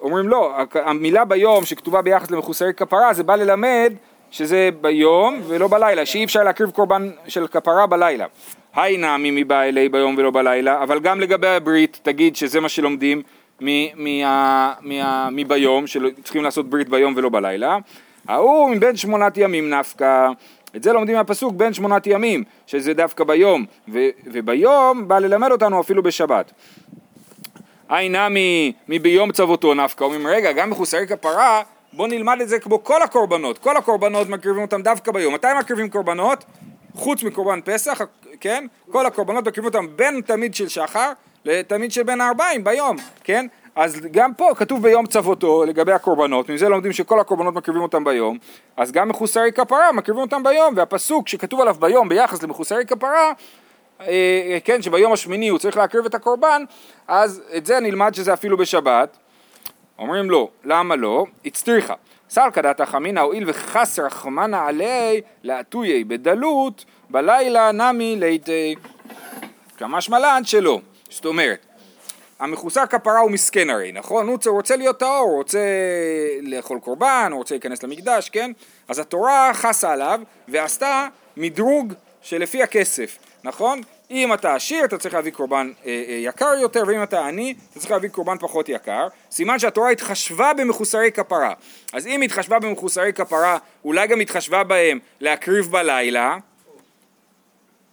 אומרים 0.00 0.28
לא, 0.28 0.54
המילה 0.74 1.24
ביום 1.24 1.64
שכתובה 1.64 2.02
ביחס 2.02 2.30
למחוסרי 2.30 2.74
כפרה 2.74 3.14
זה 3.14 3.22
בא 3.22 3.36
ללמד 3.36 3.92
שזה 4.30 4.70
ביום 4.80 5.40
ולא 5.46 5.68
בלילה, 5.68 6.06
שאי 6.06 6.24
אפשר 6.24 6.42
להקריב 6.42 6.70
קורבן 6.70 7.10
של 7.28 7.46
כפרה 7.46 7.86
בלילה. 7.86 8.26
היי 8.74 8.96
נעמי 8.96 9.30
מי 9.30 9.44
בא 9.44 9.62
אלי 9.62 9.88
ביום 9.88 10.14
ולא 10.18 10.30
בלילה, 10.30 10.82
אבל 10.82 11.00
גם 11.00 11.20
לגבי 11.20 11.48
הברית 11.48 12.00
תגיד 12.02 12.36
שזה 12.36 12.60
מה 12.60 12.68
שלומדים 12.68 13.22
מביום, 15.30 15.86
שצריכים 15.86 16.44
לעשות 16.44 16.70
ברית 16.70 16.88
ביום 16.88 17.14
ולא 17.16 17.28
בלילה. 17.28 17.78
ההוא 18.28 18.70
מבין 18.70 18.96
שמונת 18.96 19.36
ימים 19.36 19.70
נפקא, 19.70 20.28
את 20.76 20.82
זה 20.82 20.92
לומדים 20.92 21.16
מהפסוק 21.16 21.54
בין 21.54 21.72
שמונת 21.72 22.06
ימים, 22.06 22.44
שזה 22.66 22.94
דווקא 22.94 23.24
ביום, 23.24 23.64
וביום 24.26 25.08
בא 25.08 25.18
ללמד 25.18 25.50
אותנו 25.50 25.80
אפילו 25.80 26.02
בשבת. 26.02 26.52
היי 27.88 28.08
נמי 28.08 28.72
מביום 28.88 29.32
צוותו 29.32 29.74
נפקא, 29.74 30.04
אומרים 30.04 30.26
רגע 30.26 30.52
גם 30.52 30.70
מחוסרי 30.70 31.06
כפרה 31.06 31.62
בוא 31.92 32.08
נלמד 32.08 32.40
את 32.40 32.48
זה 32.48 32.58
כמו 32.58 32.84
כל 32.84 33.02
הקורבנות, 33.02 33.58
כל 33.58 33.76
הקורבנות 33.76 34.28
מקריבים 34.28 34.62
אותם 34.62 34.82
דווקא 34.82 35.12
ביום, 35.12 35.34
מתי 35.34 35.46
מקריבים 35.58 35.90
קורבנות? 35.90 36.44
חוץ 36.94 37.22
מקורבן 37.22 37.60
פסח, 37.64 38.00
כן? 38.40 38.66
כל 38.90 39.06
הקורבנות 39.06 39.46
מקריבים 39.46 39.64
אותם 39.64 39.86
בין 39.96 40.20
תמיד 40.20 40.54
של 40.54 40.68
שחר 40.68 41.12
לתמיד 41.44 41.92
של 41.92 42.02
בין 42.02 42.20
הארבעים 42.20 42.64
ביום, 42.64 42.96
כן? 43.24 43.46
אז 43.76 44.00
גם 44.10 44.34
פה 44.34 44.50
כתוב 44.56 44.82
ביום 44.82 45.06
צוותו 45.06 45.64
לגבי 45.64 45.92
הקורבנות, 45.92 46.50
מזה 46.50 46.68
לומדים 46.68 46.92
שכל 46.92 47.20
הקורבנות 47.20 47.54
מקריבים 47.54 47.82
אותם 47.82 48.04
ביום, 48.04 48.38
אז 48.76 48.92
גם 48.92 49.08
מחוסרי 49.08 49.52
כפרה 49.52 49.92
מקריבים 49.92 50.22
אותם 50.22 50.42
ביום, 50.42 50.74
והפסוק 50.76 51.28
שכתוב 51.28 51.60
עליו 51.60 51.74
ביום 51.74 52.08
ביחס 52.08 52.42
למחוסרי 52.42 52.86
כפרה 52.86 53.32
כן, 54.64 54.82
שביום 54.82 55.12
השמיני 55.12 55.48
הוא 55.48 55.58
צריך 55.58 55.76
להקריב 55.76 56.04
את 56.04 56.14
הקורבן, 56.14 56.64
אז 57.08 57.42
את 57.56 57.66
זה 57.66 57.80
נלמד 57.80 58.14
שזה 58.14 58.32
אפילו 58.32 58.56
בשבת. 58.56 59.16
אומרים 59.98 60.30
לו, 60.30 60.50
למה 60.64 60.96
לא? 60.96 61.26
הצטריכה. 61.44 61.94
סלקא 62.30 62.60
דתא 62.60 62.84
חמינא 62.84 63.20
הואיל 63.20 63.44
וחס 63.46 63.98
רחמנא 63.98 64.56
עלי 64.56 65.20
לאתויי 65.44 66.04
בדלות 66.04 66.84
בלילה 67.10 67.72
נמי 67.72 68.16
ליתי 68.16 68.74
כמשמע 69.76 70.18
לן 70.18 70.44
שלא. 70.44 70.80
זאת 71.10 71.26
אומרת, 71.26 71.66
המחוסר 72.38 72.86
כפרה 72.86 73.18
הוא 73.18 73.30
מסכן 73.30 73.70
הרי, 73.70 73.92
נכון? 73.92 74.28
הוא 74.28 74.38
רוצה 74.46 74.76
להיות 74.76 74.98
טהור, 74.98 75.28
הוא 75.28 75.36
רוצה 75.36 75.60
לאכול 76.42 76.78
קורבן, 76.78 77.28
הוא 77.30 77.38
רוצה 77.38 77.54
להיכנס 77.54 77.82
למקדש, 77.82 78.28
כן? 78.28 78.50
אז 78.88 78.98
התורה 78.98 79.50
חסה 79.54 79.92
עליו 79.92 80.20
ועשתה 80.48 81.08
מדרוג 81.36 81.92
שלפי 82.22 82.62
הכסף, 82.62 83.18
נכון? 83.44 83.80
אם 84.10 84.34
אתה 84.34 84.54
עשיר 84.54 84.84
אתה 84.84 84.98
צריך 84.98 85.14
להביא 85.14 85.32
קורבן 85.32 85.70
אה, 85.86 86.04
אה, 86.08 86.14
יקר 86.14 86.52
יותר 86.60 86.82
ואם 86.86 87.02
אתה 87.02 87.26
עני 87.26 87.54
אתה 87.70 87.80
צריך 87.80 87.90
להביא 87.90 88.08
קורבן 88.08 88.38
פחות 88.38 88.68
יקר. 88.68 89.08
סימן 89.30 89.58
שהתורה 89.58 89.90
התחשבה 89.90 90.52
במחוסרי 90.54 91.12
כפרה. 91.12 91.52
אז 91.92 92.06
אם 92.06 92.22
התחשבה 92.22 92.58
במחוסרי 92.58 93.12
כפרה 93.12 93.58
אולי 93.84 94.06
גם 94.06 94.20
התחשבה 94.20 94.64
בהם 94.64 94.98
להקריב 95.20 95.70
בלילה. 95.70 96.36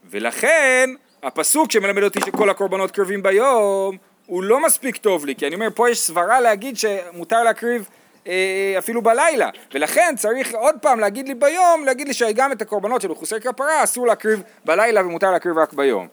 ולכן 0.09 0.89
הפסוק 1.23 1.71
שמלמד 1.71 2.03
אותי 2.03 2.19
שכל 2.25 2.49
הקורבנות 2.49 2.91
קרבים 2.91 3.23
ביום 3.23 3.97
הוא 4.25 4.43
לא 4.43 4.65
מספיק 4.65 4.97
טוב 4.97 5.25
לי 5.25 5.35
כי 5.35 5.47
אני 5.47 5.55
אומר 5.55 5.67
פה 5.75 5.89
יש 5.89 5.99
סברה 5.99 6.39
להגיד 6.39 6.77
שמותר 6.77 7.43
להקריב 7.43 7.89
אפילו 8.77 9.01
בלילה, 9.01 9.49
ולכן 9.73 10.13
צריך 10.17 10.55
עוד 10.55 10.75
פעם 10.81 10.99
להגיד 10.99 11.27
לי 11.27 11.33
ביום, 11.33 11.85
להגיד 11.85 12.07
לי 12.07 12.13
שגם 12.13 12.51
את 12.51 12.61
הקורבנות 12.61 13.01
של 13.01 13.07
מחוסי 13.07 13.39
כפרה 13.39 13.83
אסור 13.83 14.07
להקריב 14.07 14.43
בלילה 14.65 15.05
ומותר 15.05 15.31
להקריב 15.31 15.57
רק 15.57 15.73
ביום. 15.73 16.07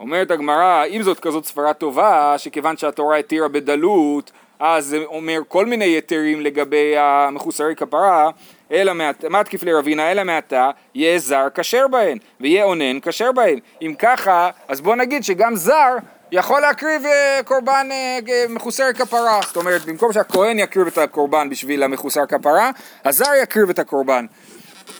אומרת 0.00 0.30
הגמרא, 0.30 0.84
אם 0.84 1.02
זאת 1.02 1.20
כזאת 1.20 1.44
סברה 1.44 1.72
טובה, 1.72 2.34
שכיוון 2.38 2.76
שהתורה 2.76 3.16
התירה 3.16 3.48
בדלות, 3.48 4.32
אז 4.58 4.86
זה 4.86 4.98
אומר 5.06 5.40
כל 5.48 5.66
מיני 5.66 5.96
יתרים 5.96 6.40
לגבי 6.40 6.94
המחוסרי 6.98 7.76
כפרה, 7.76 8.30
אלא 8.72 8.92
מתקיף 9.30 9.62
לרבינה, 9.62 10.12
אלא 10.12 10.24
מעתה, 10.24 10.70
יהיה 10.94 11.18
זר 11.18 11.46
כשר 11.54 11.88
בהן, 11.88 12.18
ויהיה 12.40 12.64
אונן 12.64 13.00
כשר 13.00 13.32
בהן. 13.32 13.58
אם 13.82 13.94
ככה, 13.98 14.50
אז 14.68 14.80
בוא 14.80 14.96
נגיד 14.96 15.24
שגם 15.24 15.56
זר 15.56 15.96
יכול 16.32 16.60
להקריב 16.60 17.06
אה, 17.06 17.40
קורבן 17.44 17.88
אה, 17.90 18.18
מחוסר 18.48 18.92
כפרה. 18.92 19.40
זאת 19.46 19.56
אומרת, 19.56 19.84
במקום 19.84 20.12
שהכהן 20.12 20.58
יקריב 20.58 20.86
את 20.86 20.98
הקורבן 20.98 21.50
בשביל 21.50 21.82
המחוסר 21.82 22.26
כפרה, 22.26 22.70
הזר 23.04 23.34
יקריב 23.42 23.70
את 23.70 23.78
הקורבן. 23.78 24.26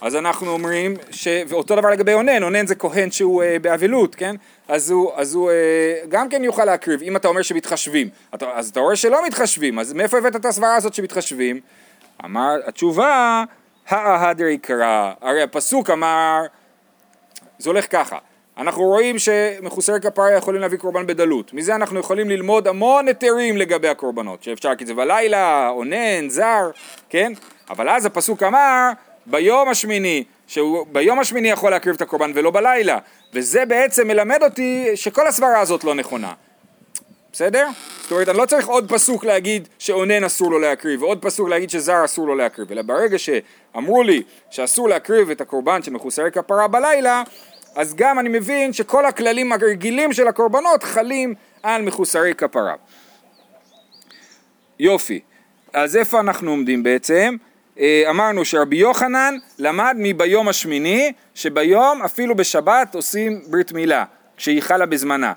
אז 0.01 0.17
אנחנו 0.17 0.51
אומרים, 0.51 0.95
ש... 1.11 1.29
ואותו 1.49 1.77
דבר 1.77 1.91
לגבי 1.91 2.13
אונן, 2.13 2.43
אונן 2.43 2.67
זה 2.67 2.75
כהן 2.75 3.11
שהוא 3.11 3.43
אה, 3.43 3.57
באבלות, 3.59 4.15
כן? 4.15 4.37
אז 4.69 4.91
הוא, 4.91 5.13
אז 5.17 5.35
הוא 5.35 5.51
אה, 5.51 5.55
גם 6.09 6.29
כן 6.29 6.45
יוכל 6.45 6.65
להקריב, 6.65 7.03
אם 7.03 7.17
אתה 7.17 7.29
אומר 7.29 7.43
שמתחשבים. 7.43 8.09
אתה, 8.35 8.47
אז 8.55 8.69
אתה 8.69 8.81
רואה 8.81 8.97
שלא 8.97 9.27
מתחשבים, 9.27 9.79
אז 9.79 9.93
מאיפה 9.93 10.19
הבאת 10.19 10.37
את 10.37 10.45
הסברה 10.45 10.77
הזאת 10.77 10.95
שמתחשבים? 10.95 11.61
אמר, 12.25 12.55
התשובה, 12.67 13.45
האהדרי 13.89 14.59
קרא, 14.59 15.13
הרי 15.21 15.43
הפסוק 15.43 15.91
אמר, 15.91 16.41
זה 17.59 17.71
הולך 17.71 17.87
ככה, 17.91 18.19
אנחנו 18.59 18.83
רואים 18.83 19.19
שמחוסרי 19.19 20.01
כפרה 20.01 20.33
יכולים 20.33 20.61
להביא 20.61 20.79
קורבן 20.79 21.07
בדלות. 21.07 21.53
מזה 21.55 21.75
אנחנו 21.75 22.01
יכולים 22.01 22.31
ללמוד 22.31 22.69
המון 22.69 23.09
היתרים 23.09 23.57
לגבי 23.57 23.89
הקורבנות, 23.89 24.43
שאפשר 24.43 24.69
להגיד 24.69 24.87
זה 24.87 24.95
בלילה, 24.95 25.69
אונן, 25.69 26.29
זר, 26.29 26.71
כן? 27.09 27.33
אבל 27.71 27.89
אז 27.89 28.07
הפסוק 28.07 28.43
אמר, 28.43 28.91
ביום 29.27 29.69
השמיני, 29.69 30.25
שהוא 30.47 30.87
ביום 30.93 31.19
השמיני 31.19 31.51
יכול 31.51 31.71
להקריב 31.71 31.95
את 31.97 32.03
הקורבן 32.03 32.33
ולא 32.35 32.51
בלילה, 32.51 32.99
וזה 33.33 33.65
בעצם 33.65 34.07
מלמד 34.09 34.43
אותי 34.43 34.91
שכל 34.95 35.27
הסברה 35.27 35.61
הזאת 35.61 35.85
לא 35.85 35.95
נכונה. 35.95 36.33
בסדר? 37.33 37.69
זאת 38.03 38.13
אומרת, 38.13 38.29
אני 38.29 38.39
לא 38.39 38.47
צריך 38.47 38.67
עוד 38.67 38.93
פסוק 38.93 39.25
להגיד 39.25 39.69
שאונן 39.79 40.25
אסור 40.25 40.51
לו 40.51 40.59
להקריב, 40.59 41.03
ועוד 41.03 41.23
פסוק 41.23 41.49
להגיד 41.49 41.71
שזר 41.71 42.05
אסור 42.05 42.27
לו 42.27 42.35
להקריב, 42.35 42.73
אלא 42.73 42.83
ברגע 42.83 43.17
שאמרו 43.19 44.03
לי 44.03 44.23
שאסור 44.51 44.89
להקריב 44.89 45.31
את 45.31 45.41
הקורבן 45.41 45.83
של 45.83 45.91
מחוסרי 45.91 46.31
כפרה 46.31 46.69
בלילה, 46.69 47.23
אז 47.75 47.95
גם 47.95 48.19
אני 48.19 48.29
מבין 48.29 48.73
שכל 48.73 49.07
הכללים 49.07 49.53
הרגילים 49.53 50.13
של 50.13 50.29
הקורבנות 50.29 50.83
חלים 50.83 51.35
על 51.63 51.83
מחוסרי 51.83 52.35
כפרה. 52.35 52.75
יופי, 54.79 55.21
אז 55.73 55.97
איפה 55.97 56.21
אנחנו 56.21 56.51
עומדים 56.51 56.83
בעצם? 56.83 57.37
אה, 57.79 58.05
אמרנו 58.11 58.45
שרבי 58.45 58.77
יוחנן 58.77 59.35
למד 59.59 59.97
מביום 59.99 60.49
השמיני, 60.49 61.13
שביום 61.35 62.03
אפילו 62.03 62.35
בשבת 62.35 62.95
עושים 62.95 63.41
ברית 63.51 63.73
מילה, 63.73 64.05
כשהיא 64.37 64.63
חלה 64.63 64.87
בזמנה. 64.87 65.33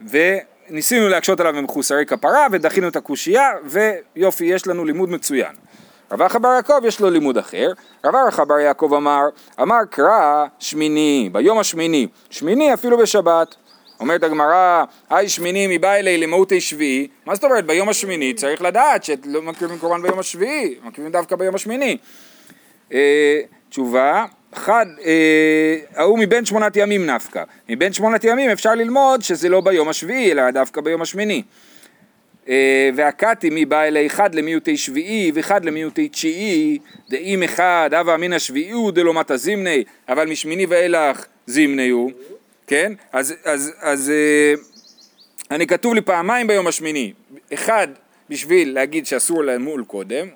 וניסינו 0.00 1.08
להקשות 1.08 1.40
עליו 1.40 1.52
במחוסרי 1.52 2.06
כפרה 2.06 2.46
ודחינו 2.52 2.88
את 2.88 2.96
הקושייה 2.96 3.50
ויופי 3.64 4.44
יש 4.44 4.66
לנו 4.66 4.84
לימוד 4.84 5.10
מצוין. 5.10 5.52
רב 6.12 6.22
אחא 6.22 6.38
בר 6.38 6.48
יעקב 6.48 6.84
יש 6.84 7.00
לו 7.00 7.10
לימוד 7.10 7.38
אחר, 7.38 7.72
רב 8.04 8.14
אחא 8.28 8.44
בר 8.44 8.58
יעקב 8.58 8.94
אמר, 8.96 9.28
אמר 9.62 9.84
קרא 9.90 10.46
שמיני, 10.58 11.28
ביום 11.32 11.58
השמיני, 11.58 12.06
שמיני 12.30 12.74
אפילו 12.74 12.98
בשבת. 12.98 13.54
אומרת 14.00 14.22
הגמרא, 14.22 14.84
היי 15.10 15.28
שמיני 15.28 15.76
מבא 15.76 15.94
אלי 15.94 16.18
למהותי 16.18 16.60
שביעי, 16.60 17.08
מה 17.26 17.34
זאת 17.34 17.44
אומרת 17.44 17.66
ביום 17.66 17.88
השמיני 17.88 18.34
צריך 18.34 18.62
לדעת 18.62 19.04
שלא 19.04 19.42
מקריבים 19.42 19.78
קורבן 19.78 20.02
ביום 20.02 20.18
השביעי, 20.18 20.74
מקריבים 20.84 21.12
דווקא 21.12 21.36
ביום 21.36 21.54
השמיני. 21.54 21.96
אה, 22.92 23.40
תשובה, 23.68 24.24
אחד, 24.54 24.86
אה, 25.04 25.76
ההוא 25.96 26.18
מבין 26.18 26.44
שמונת 26.44 26.76
ימים 26.76 27.06
נפקא, 27.06 27.42
מבין 27.68 27.92
שמונת 27.92 28.24
ימים 28.24 28.50
אפשר 28.50 28.74
ללמוד 28.74 29.22
שזה 29.22 29.48
לא 29.48 29.60
ביום 29.60 29.88
השביעי 29.88 30.32
אלא 30.32 30.50
דווקא 30.50 30.80
ביום 30.80 31.02
השמיני. 31.02 31.42
אה, 32.48 32.90
והקתי 32.94 33.50
מי 33.50 33.64
בא 33.64 33.82
אלי? 33.82 34.06
אחד 34.06 34.34
למיעוטי 34.34 34.76
שביעי 34.76 35.32
ואחד 35.34 35.64
למיעוטי 35.64 36.08
תשיעי. 36.08 36.78
דאם 37.10 37.42
אחד 37.42 37.90
הווה 37.92 38.14
אמינא 38.14 38.38
שביעו 38.38 38.90
דלא 38.90 39.14
מטה 39.14 39.36
זימני. 39.36 39.84
אבל 40.08 40.28
משמיני 40.28 40.66
ואילך 40.66 41.26
זימני 41.46 41.88
הוא. 41.88 42.10
כן? 42.66 42.92
אז, 43.12 43.34
אז, 43.44 43.72
אז 43.80 44.10
אה, 44.10 44.54
אני 45.50 45.66
כתוב 45.66 45.94
לי 45.94 46.00
פעמיים 46.00 46.46
ביום 46.46 46.66
השמיני. 46.66 47.12
אחד 47.54 47.88
בשביל 48.30 48.74
להגיד 48.74 49.06
שאסור 49.06 49.44
למול 49.44 49.84
קודם 49.84 50.28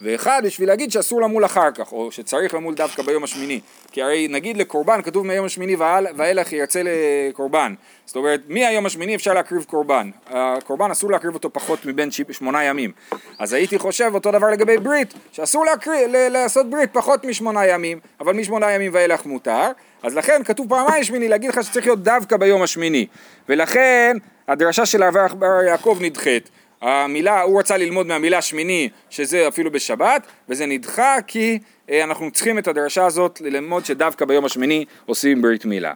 ואחד 0.00 0.42
בשביל 0.44 0.68
להגיד 0.68 0.92
שאסור 0.92 1.20
למול 1.20 1.44
אחר 1.44 1.70
כך, 1.70 1.92
או 1.92 2.12
שצריך 2.12 2.54
למול 2.54 2.74
דווקא 2.74 3.02
ביום 3.02 3.24
השמיני. 3.24 3.60
כי 3.92 4.02
הרי 4.02 4.28
נגיד 4.30 4.56
לקורבן, 4.56 5.02
כתוב 5.02 5.26
מהיום 5.26 5.46
השמיני 5.46 5.76
ואילך 6.16 6.52
ירצה 6.52 6.82
לקורבן. 6.84 7.74
זאת 8.06 8.16
אומרת, 8.16 8.40
מהיום 8.48 8.86
השמיני 8.86 9.14
אפשר 9.14 9.34
להקריב 9.34 9.64
קורבן. 9.64 10.10
הקורבן 10.26 10.90
אסור 10.90 11.10
להקריב 11.10 11.34
אותו 11.34 11.52
פחות 11.52 11.84
מבין 11.84 12.10
שמונה 12.30 12.64
ימים. 12.64 12.92
אז 13.38 13.52
הייתי 13.52 13.78
חושב 13.78 14.10
אותו 14.14 14.32
דבר 14.32 14.50
לגבי 14.50 14.78
ברית, 14.78 15.14
שאסור 15.32 15.64
להקריב, 15.64 16.10
לעשות 16.30 16.70
ברית 16.70 16.90
פחות 16.92 17.24
משמונה 17.24 17.66
ימים, 17.66 18.00
אבל 18.20 18.34
משמונה 18.34 18.72
ימים 18.72 18.94
ואילך 18.94 19.26
מותר. 19.26 19.70
אז 20.02 20.16
לכן 20.16 20.42
כתוב 20.44 20.68
פעמיים 20.68 21.04
שמיני 21.04 21.28
להגיד 21.28 21.50
לך 21.50 21.64
שצריך 21.64 21.86
להיות 21.86 22.02
דווקא 22.02 22.36
ביום 22.36 22.62
השמיני. 22.62 23.06
ולכן 23.48 24.16
הדרשה 24.48 24.86
של 24.86 25.02
הרב 25.02 25.42
יעקב 25.66 25.98
נדחית. 26.00 26.50
המילה, 26.86 27.42
הוא 27.42 27.58
רצה 27.58 27.76
ללמוד 27.76 28.06
מהמילה 28.06 28.42
שמיני, 28.42 28.88
שזה 29.10 29.48
אפילו 29.48 29.70
בשבת, 29.70 30.26
וזה 30.48 30.66
נדחה 30.66 31.16
כי 31.26 31.58
אה, 31.90 32.04
אנחנו 32.04 32.30
צריכים 32.30 32.58
את 32.58 32.68
הדרשה 32.68 33.06
הזאת 33.06 33.40
ללמוד 33.40 33.84
שדווקא 33.84 34.24
ביום 34.24 34.44
השמיני 34.44 34.84
עושים 35.06 35.42
ברית 35.42 35.64
מילה. 35.64 35.92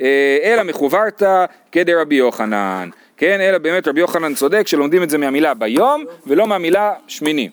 אה, 0.00 0.38
אלא 0.42 0.62
מחוברתא 0.62 1.44
כדי 1.72 1.94
רבי 1.94 2.14
יוחנן, 2.14 2.88
כן, 3.16 3.40
אלא 3.40 3.58
באמת 3.58 3.88
רבי 3.88 4.00
יוחנן 4.00 4.34
צודק 4.34 4.66
שלומדים 4.66 5.02
את 5.02 5.10
זה 5.10 5.18
מהמילה 5.18 5.54
ביום 5.54 6.04
ולא 6.26 6.46
מהמילה 6.46 6.92
שמיני. 7.06 7.50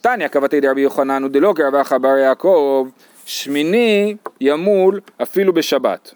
תניא 0.00 0.28
קבתי 0.28 0.60
דרבי 0.60 0.80
יוחנן 0.80 1.24
ודלא 1.24 1.52
כרבך 1.56 1.92
בר 1.92 2.18
יעקב, 2.18 2.88
שמיני 3.26 4.16
ימול 4.40 5.00
אפילו 5.22 5.52
בשבת. 5.52 6.14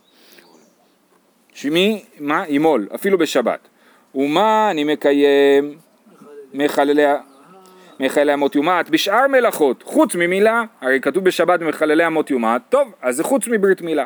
שמי, 1.55 2.05
מה? 2.21 2.45
ימול, 2.49 2.89
אפילו 2.95 3.19
בשבת. 3.19 3.69
ומה 4.15 4.71
אני 4.71 4.85
מקיים 4.85 5.75
מחללי 6.55 8.35
אמות 8.35 8.55
יומת 8.55 8.91
בשאר 8.91 9.27
מלאכות, 9.29 9.83
חוץ 9.83 10.15
ממילה, 10.15 10.63
הרי 10.81 11.01
כתוב 11.01 11.25
בשבת 11.25 11.61
מחללי 11.61 12.07
אמות 12.07 12.31
יומת, 12.31 12.61
טוב, 12.69 12.93
אז 13.03 13.17
זה 13.17 13.25
חוץ 13.25 13.49
מברית 13.49 13.83
מילה. 13.83 14.05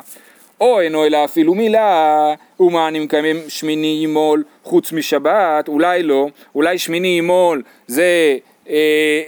או 0.61 0.81
אינו 0.81 1.05
אלא 1.05 1.25
אפילו 1.25 1.53
מילה, 1.55 2.33
ומה 2.59 2.87
אני 2.87 2.99
מקיים 2.99 3.35
שמיני 3.47 3.99
ימול 4.03 4.43
חוץ 4.63 4.91
משבת, 4.91 5.67
אולי 5.67 6.03
לא, 6.03 6.27
אולי 6.55 6.77
שמיני 6.77 7.07
ימול 7.07 7.61
זה 7.87 8.37
אה, 8.69 8.75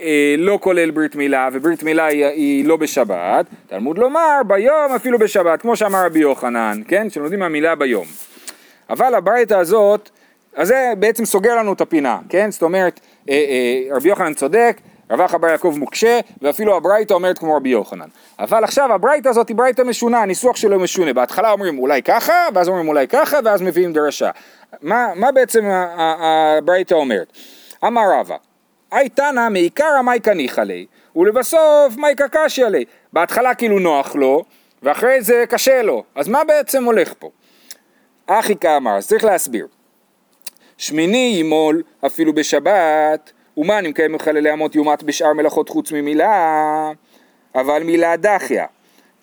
אה, 0.02 0.36
לא 0.38 0.60
כולל 0.62 0.92
ברית 0.92 1.16
מילה, 1.16 1.50
וברית 1.54 1.84
מילה 1.84 2.06
היא, 2.06 2.26
היא 2.26 2.66
לא 2.66 2.78
בשבת, 2.78 3.46
תלמוד 3.68 3.98
לומר 3.98 4.42
ביום 4.48 4.92
אפילו 4.96 5.20
בשבת, 5.20 5.62
כמו 5.62 5.76
שאמר 5.76 6.06
רבי 6.06 6.20
יוחנן, 6.20 6.82
כן, 6.88 7.10
שלומדים 7.10 7.40
מהמילה 7.40 7.76
ביום. 7.76 8.06
אבל 8.90 9.16
הברייתא 9.16 9.54
הזאת 9.54 10.10
אז 10.56 10.68
זה 10.68 10.94
בעצם 11.00 11.26
סוגר 11.26 11.56
לנו 11.56 11.74
את 11.74 11.82
הפינה, 11.82 12.20
כן? 12.30 12.52
זאת 12.52 12.62
אומרת, 12.62 13.00
אה, 13.30 13.34
אה, 13.34 13.96
רבי 13.96 14.10
יוחנן 14.10 14.34
צודק, 14.34 14.82
רב 15.12 15.22
אחא 15.22 15.38
בר 15.38 15.48
יעקב 15.48 15.76
מוקשה, 15.78 16.20
ואפילו 16.42 16.78
הברייתא 16.78 17.14
אומרת 17.14 17.38
כמו 17.40 17.56
רבי 17.56 17.70
יוחנן. 17.70 18.08
אבל 18.40 18.64
עכשיו 18.64 18.94
הברייתא 18.94 19.30
הזאת 19.30 19.48
היא 19.48 19.56
ברייתא 19.56 19.82
משונה, 19.82 20.22
הניסוח 20.22 20.56
שלו 20.56 20.80
משונה. 20.80 21.14
בהתחלה 21.14 21.52
אומרים 21.52 21.80
אולי 21.80 22.04
ככה, 22.04 22.34
ואז 22.54 22.68
אומרים 22.68 22.88
אולי 22.88 23.08
ככה, 23.08 23.38
ואז 23.46 23.62
מביאים 23.62 23.94
דרשה. 23.94 24.30
מה, 24.82 25.08
מה 25.16 25.32
בעצם 25.32 25.66
הברייתא 25.98 26.94
אומרת? 26.94 27.34
אמר 27.88 28.02
רבא, 28.20 28.36
הייתנא 28.92 29.50
מעיקרא 29.50 30.02
מייקא 30.02 30.30
ניחא 30.30 30.62
ליה, 30.62 30.86
ולבסוף 31.16 31.98
מייקא 31.98 32.26
קשיא 32.32 32.66
ליה. 32.66 32.86
בהתחלה 33.14 33.56
כאילו 33.56 33.80
נוח 33.80 34.16
לו, 34.16 34.44
ואחרי 34.84 35.22
זה 35.22 35.44
קשה 35.50 35.82
לו. 35.82 36.04
אז 36.16 36.28
מה 36.28 36.44
בעצם 36.44 36.84
הולך 36.84 37.14
פה? 37.20 37.30
אחי 38.28 38.56
כאמר, 38.56 38.98
אז 38.98 39.08
צריך 39.08 39.24
להסביר. 39.24 39.68
שמיני 40.80 41.36
ימול 41.40 41.84
אפילו 42.06 42.34
בשבת, 42.34 43.32
ומה 43.58 43.80
אני 43.80 43.88
מקיים 43.88 44.12
מחללי 44.12 44.54
אמות 44.54 44.76
יומת 44.76 45.04
בשאר 45.04 45.34
מלאכות 45.34 45.70
חוץ 45.70 45.92
ממילה, 45.92 46.92
אבל 47.56 47.84
מילה 47.84 48.16
דחיה. 48.16 48.66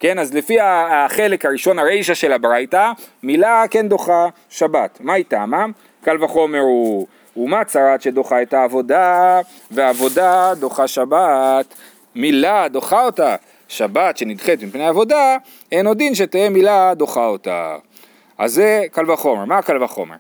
כן, 0.00 0.18
אז 0.18 0.34
לפי 0.34 0.56
החלק 0.60 1.46
הראשון 1.46 1.78
הרישא 1.78 2.14
של 2.14 2.32
הברייתא, 2.32 2.92
מילה 3.22 3.64
כן 3.70 3.88
דוחה 3.88 4.28
שבת. 4.48 4.98
מה 5.00 5.14
איתה? 5.14 5.46
מה? 5.46 5.66
קל 6.04 6.24
וחומר 6.24 6.60
הוא 6.60 7.06
ומה 7.36 7.64
צרת 7.64 8.02
שדוחה 8.02 8.42
את 8.42 8.54
העבודה, 8.54 9.40
ועבודה 9.70 10.54
דוחה 10.54 10.88
שבת. 10.88 11.74
מילה 12.14 12.68
דוחה 12.68 13.04
אותה, 13.04 13.36
שבת 13.68 14.16
שנדחית 14.16 14.62
מפני 14.62 14.86
עבודה, 14.86 15.36
אין 15.72 15.86
עוד 15.86 15.98
דין 15.98 16.14
שתהיה 16.14 16.50
מילה 16.50 16.94
דוחה 16.94 17.26
אותה. 17.26 17.76
אז 18.38 18.52
זה 18.52 18.84
קל 18.92 19.10
וחומר. 19.10 19.44
מה 19.44 19.62
קל 19.62 19.82
וחומר? 19.82 20.16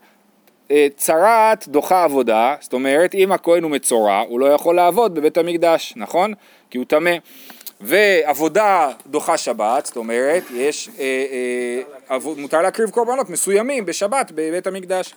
אה, 0.70 0.86
צרת 0.96 1.68
דוחה 1.68 2.04
עבודה, 2.04 2.54
זאת 2.60 2.72
אומרת 2.72 3.14
אם 3.14 3.32
הכהן 3.32 3.62
הוא 3.62 3.70
מצורע 3.70 4.22
הוא 4.28 4.40
לא 4.40 4.46
יכול 4.46 4.76
לעבוד 4.76 5.14
בבית 5.14 5.38
המקדש, 5.38 5.92
נכון? 5.96 6.34
כי 6.70 6.78
הוא 6.78 6.86
טמא. 6.86 7.16
ועבודה 7.80 8.90
דוחה 9.06 9.36
שבת, 9.36 9.86
זאת 9.86 9.96
אומרת 9.96 10.42
יש, 10.54 10.88
אה, 10.98 11.26
אה, 12.10 12.18
מותר 12.36 12.62
להקריב 12.62 12.90
קורבנות 12.90 13.30
מסוימים 13.30 13.86
בשבת 13.86 14.32
בבית 14.34 14.66
המקדש. 14.66 15.14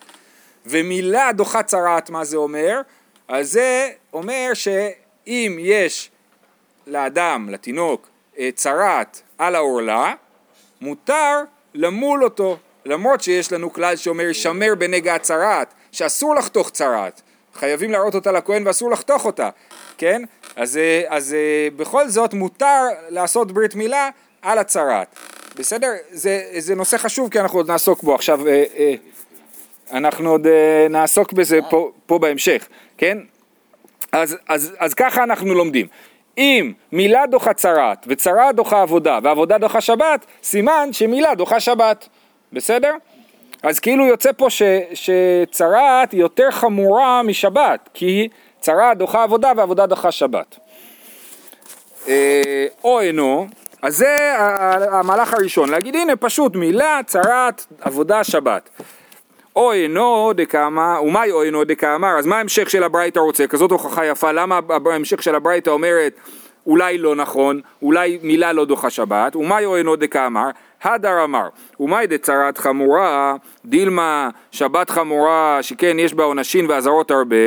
ומילה 0.65 1.31
דוחה 1.31 1.63
צרת, 1.63 2.09
מה 2.09 2.23
זה 2.23 2.37
אומר? 2.37 2.81
אז 3.27 3.51
זה 3.51 3.89
אומר 4.13 4.51
שאם 4.53 5.57
יש 5.59 6.11
לאדם, 6.87 7.49
לתינוק, 7.49 8.09
אה, 8.39 8.49
צרת 8.55 9.21
על 9.37 9.55
העורלה, 9.55 10.13
מותר 10.81 11.41
למול 11.73 12.23
אותו, 12.23 12.57
למרות 12.89 13.21
שיש 13.21 13.51
לנו 13.51 13.73
כלל 13.73 13.95
שאומר 13.95 14.31
שמר 14.31 14.75
בנגע 14.77 15.15
הצרת, 15.15 15.73
שאסור 15.91 16.35
לחתוך 16.35 16.69
צרת, 16.69 17.21
חייבים 17.55 17.91
להראות 17.91 18.15
אותה 18.15 18.31
לכהן 18.31 18.67
ואסור 18.67 18.91
לחתוך 18.91 19.25
אותה, 19.25 19.49
כן? 19.97 20.21
אז, 20.55 20.77
אה, 20.77 21.03
אז 21.07 21.33
אה, 21.33 21.67
בכל 21.75 22.07
זאת 22.07 22.33
מותר 22.33 22.81
לעשות 23.09 23.51
ברית 23.51 23.75
מילה 23.75 24.09
על 24.41 24.57
הצרת, 24.57 25.07
בסדר? 25.55 25.91
זה, 26.11 26.43
זה 26.57 26.75
נושא 26.75 26.97
חשוב 26.97 27.29
כי 27.29 27.39
אנחנו 27.39 27.59
עוד 27.59 27.71
נעסוק 27.71 28.03
בו 28.03 28.15
עכשיו, 28.15 28.39
אנחנו 29.91 30.29
עוד 30.29 30.47
נעסוק 30.89 31.33
בזה 31.33 31.59
פה, 31.69 31.91
פה 32.05 32.19
בהמשך, 32.19 32.67
כן? 32.97 33.17
אז, 34.11 34.37
אז, 34.47 34.73
אז 34.79 34.93
ככה 34.93 35.23
אנחנו 35.23 35.53
לומדים. 35.53 35.87
אם 36.37 36.73
מילה 36.91 37.25
דוחה 37.25 37.53
צרת 37.53 38.05
וצרה 38.07 38.51
דוחה 38.51 38.81
עבודה 38.81 39.19
ועבודה 39.23 39.57
דוחה 39.57 39.81
שבת, 39.81 40.25
סימן 40.43 40.89
שמילה 40.91 41.35
דוחה 41.35 41.59
שבת, 41.59 42.07
בסדר? 42.53 42.93
אז 43.63 43.79
כאילו 43.79 44.05
יוצא 44.05 44.31
פה 44.37 44.49
ש, 44.49 44.61
שצרת 44.93 46.11
היא 46.11 46.21
יותר 46.21 46.51
חמורה 46.51 47.23
משבת, 47.23 47.89
כי 47.93 48.29
צרה 48.59 48.93
דוחה 48.93 49.23
עבודה 49.23 49.51
ועבודה 49.57 49.85
דוחה 49.85 50.11
שבת. 50.11 50.59
אה, 52.07 52.65
או 52.83 53.01
אינו, 53.01 53.47
אז 53.81 53.97
זה 53.97 54.35
המהלך 54.91 55.33
הראשון, 55.33 55.69
להגיד 55.69 55.95
הנה 55.95 56.15
פשוט 56.15 56.55
מילה, 56.55 56.99
צרת, 57.05 57.65
עבודה, 57.81 58.23
שבת. 58.23 58.69
או 59.55 59.73
אינו 59.73 60.31
דקאמר, 60.35 61.03
ומאי 61.03 61.31
או 61.31 61.43
אינו 61.43 61.63
דקאמר, 61.63 62.19
אז 62.19 62.25
מה 62.25 62.37
ההמשך 62.37 62.69
של 62.69 62.83
הברייתא 62.83 63.19
רוצה? 63.19 63.47
כזאת 63.47 63.71
הוכחה 63.71 64.05
יפה, 64.05 64.31
למה 64.31 64.59
ההמשך 64.91 65.23
של 65.23 65.35
הברייתא 65.35 65.69
אומרת 65.69 66.13
אולי 66.67 66.97
לא 66.97 67.15
נכון, 67.15 67.61
אולי 67.81 68.19
מילה 68.23 68.53
לא 68.53 68.65
דוחה 68.65 68.89
שבת, 68.89 69.35
ומאי 69.35 69.65
או 69.65 69.75
אינו 69.75 69.95
דקאמר, 69.95 70.49
הדר 70.83 71.23
אמר, 71.23 71.47
ומאי 71.79 72.07
דצרת 72.07 72.57
חמורה, 72.57 73.35
דילמה 73.65 74.29
שבת 74.51 74.89
חמורה, 74.89 75.57
שכן 75.61 75.99
יש 75.99 76.13
בה 76.13 76.23
עונשים 76.23 76.65
ואזהרות 76.69 77.11
הרבה, 77.11 77.45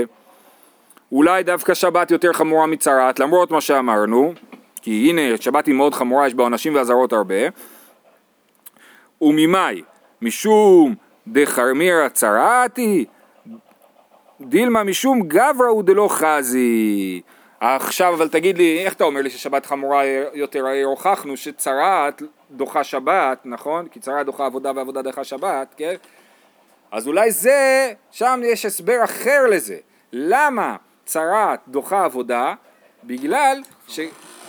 אולי 1.13 1.43
דווקא 1.43 1.75
שבת 1.75 2.11
יותר 2.11 2.33
חמורה 2.33 2.67
מצרת, 2.67 3.19
למרות 3.19 3.51
מה 3.51 3.61
שאמרנו, 3.61 4.35
כי 4.83 5.11
הנה 5.11 5.37
שבת 5.41 5.67
היא 5.67 5.75
מאוד 5.75 5.95
חמורה, 5.95 6.27
יש 6.27 6.35
בה 6.35 6.43
עונשים 6.43 6.75
ואזהרות 6.75 7.13
הרבה, 7.13 7.37
וממאי, 9.21 9.83
משום 10.23 10.95
דחרמירא 11.29 12.09
צרעתי, 12.09 13.05
דילמה 14.41 14.85
משום 14.85 15.23
גברא 15.23 15.69
הוא 15.69 15.83
דלא 15.83 16.09
חזי. 16.11 17.21
עכשיו 17.65 18.15
אבל 18.15 18.29
תגיד 18.29 18.59
לי, 18.59 18.85
איך 18.85 18.95
אתה 18.95 19.05
אומר 19.05 19.23
לי 19.23 19.31
ששבת 19.31 19.67
חמורה 19.67 20.05
יותר? 20.35 20.67
הרי 20.67 20.83
הוכחנו 20.83 21.37
שצרעת 21.37 22.23
דוחה 22.51 22.85
שבת, 22.85 23.39
נכון? 23.45 23.89
כי 23.89 24.01
צרעת 24.01 24.27
דוחה 24.27 24.47
עבודה 24.47 24.73
ועבודה 24.75 25.03
דוחה 25.03 25.25
שבת, 25.25 25.75
כן? 25.77 25.95
אז 26.91 27.07
אולי 27.07 27.31
זה, 27.31 27.93
שם 28.11 28.41
יש 28.45 28.67
הסבר 28.67 29.05
אחר 29.05 29.47
לזה. 29.51 29.77
למה 30.13 30.77
צרעת 31.05 31.61
דוחה 31.69 32.05
עבודה? 32.05 32.55
בגלל 33.05 33.63
ש... 33.89 34.01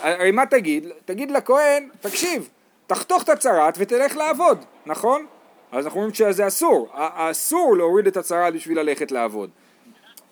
הרי 0.02 0.30
מה 0.30 0.46
תגיד? 0.46 0.88
תגיד 1.04 1.30
לכהן, 1.30 1.88
תקשיב, 2.00 2.48
תחתוך 2.86 3.22
את 3.22 3.28
הצרעת 3.28 3.74
ותלך 3.78 4.16
לעבוד, 4.16 4.64
נכון? 4.86 5.26
אז 5.72 5.84
אנחנו 5.84 6.00
אומרים 6.00 6.14
שזה 6.14 6.46
אסור, 6.46 6.88
אסור 7.14 7.76
להוריד 7.76 8.06
את 8.06 8.16
הצרה 8.16 8.50
בשביל 8.50 8.80
ללכת 8.80 9.12
לעבוד, 9.12 9.50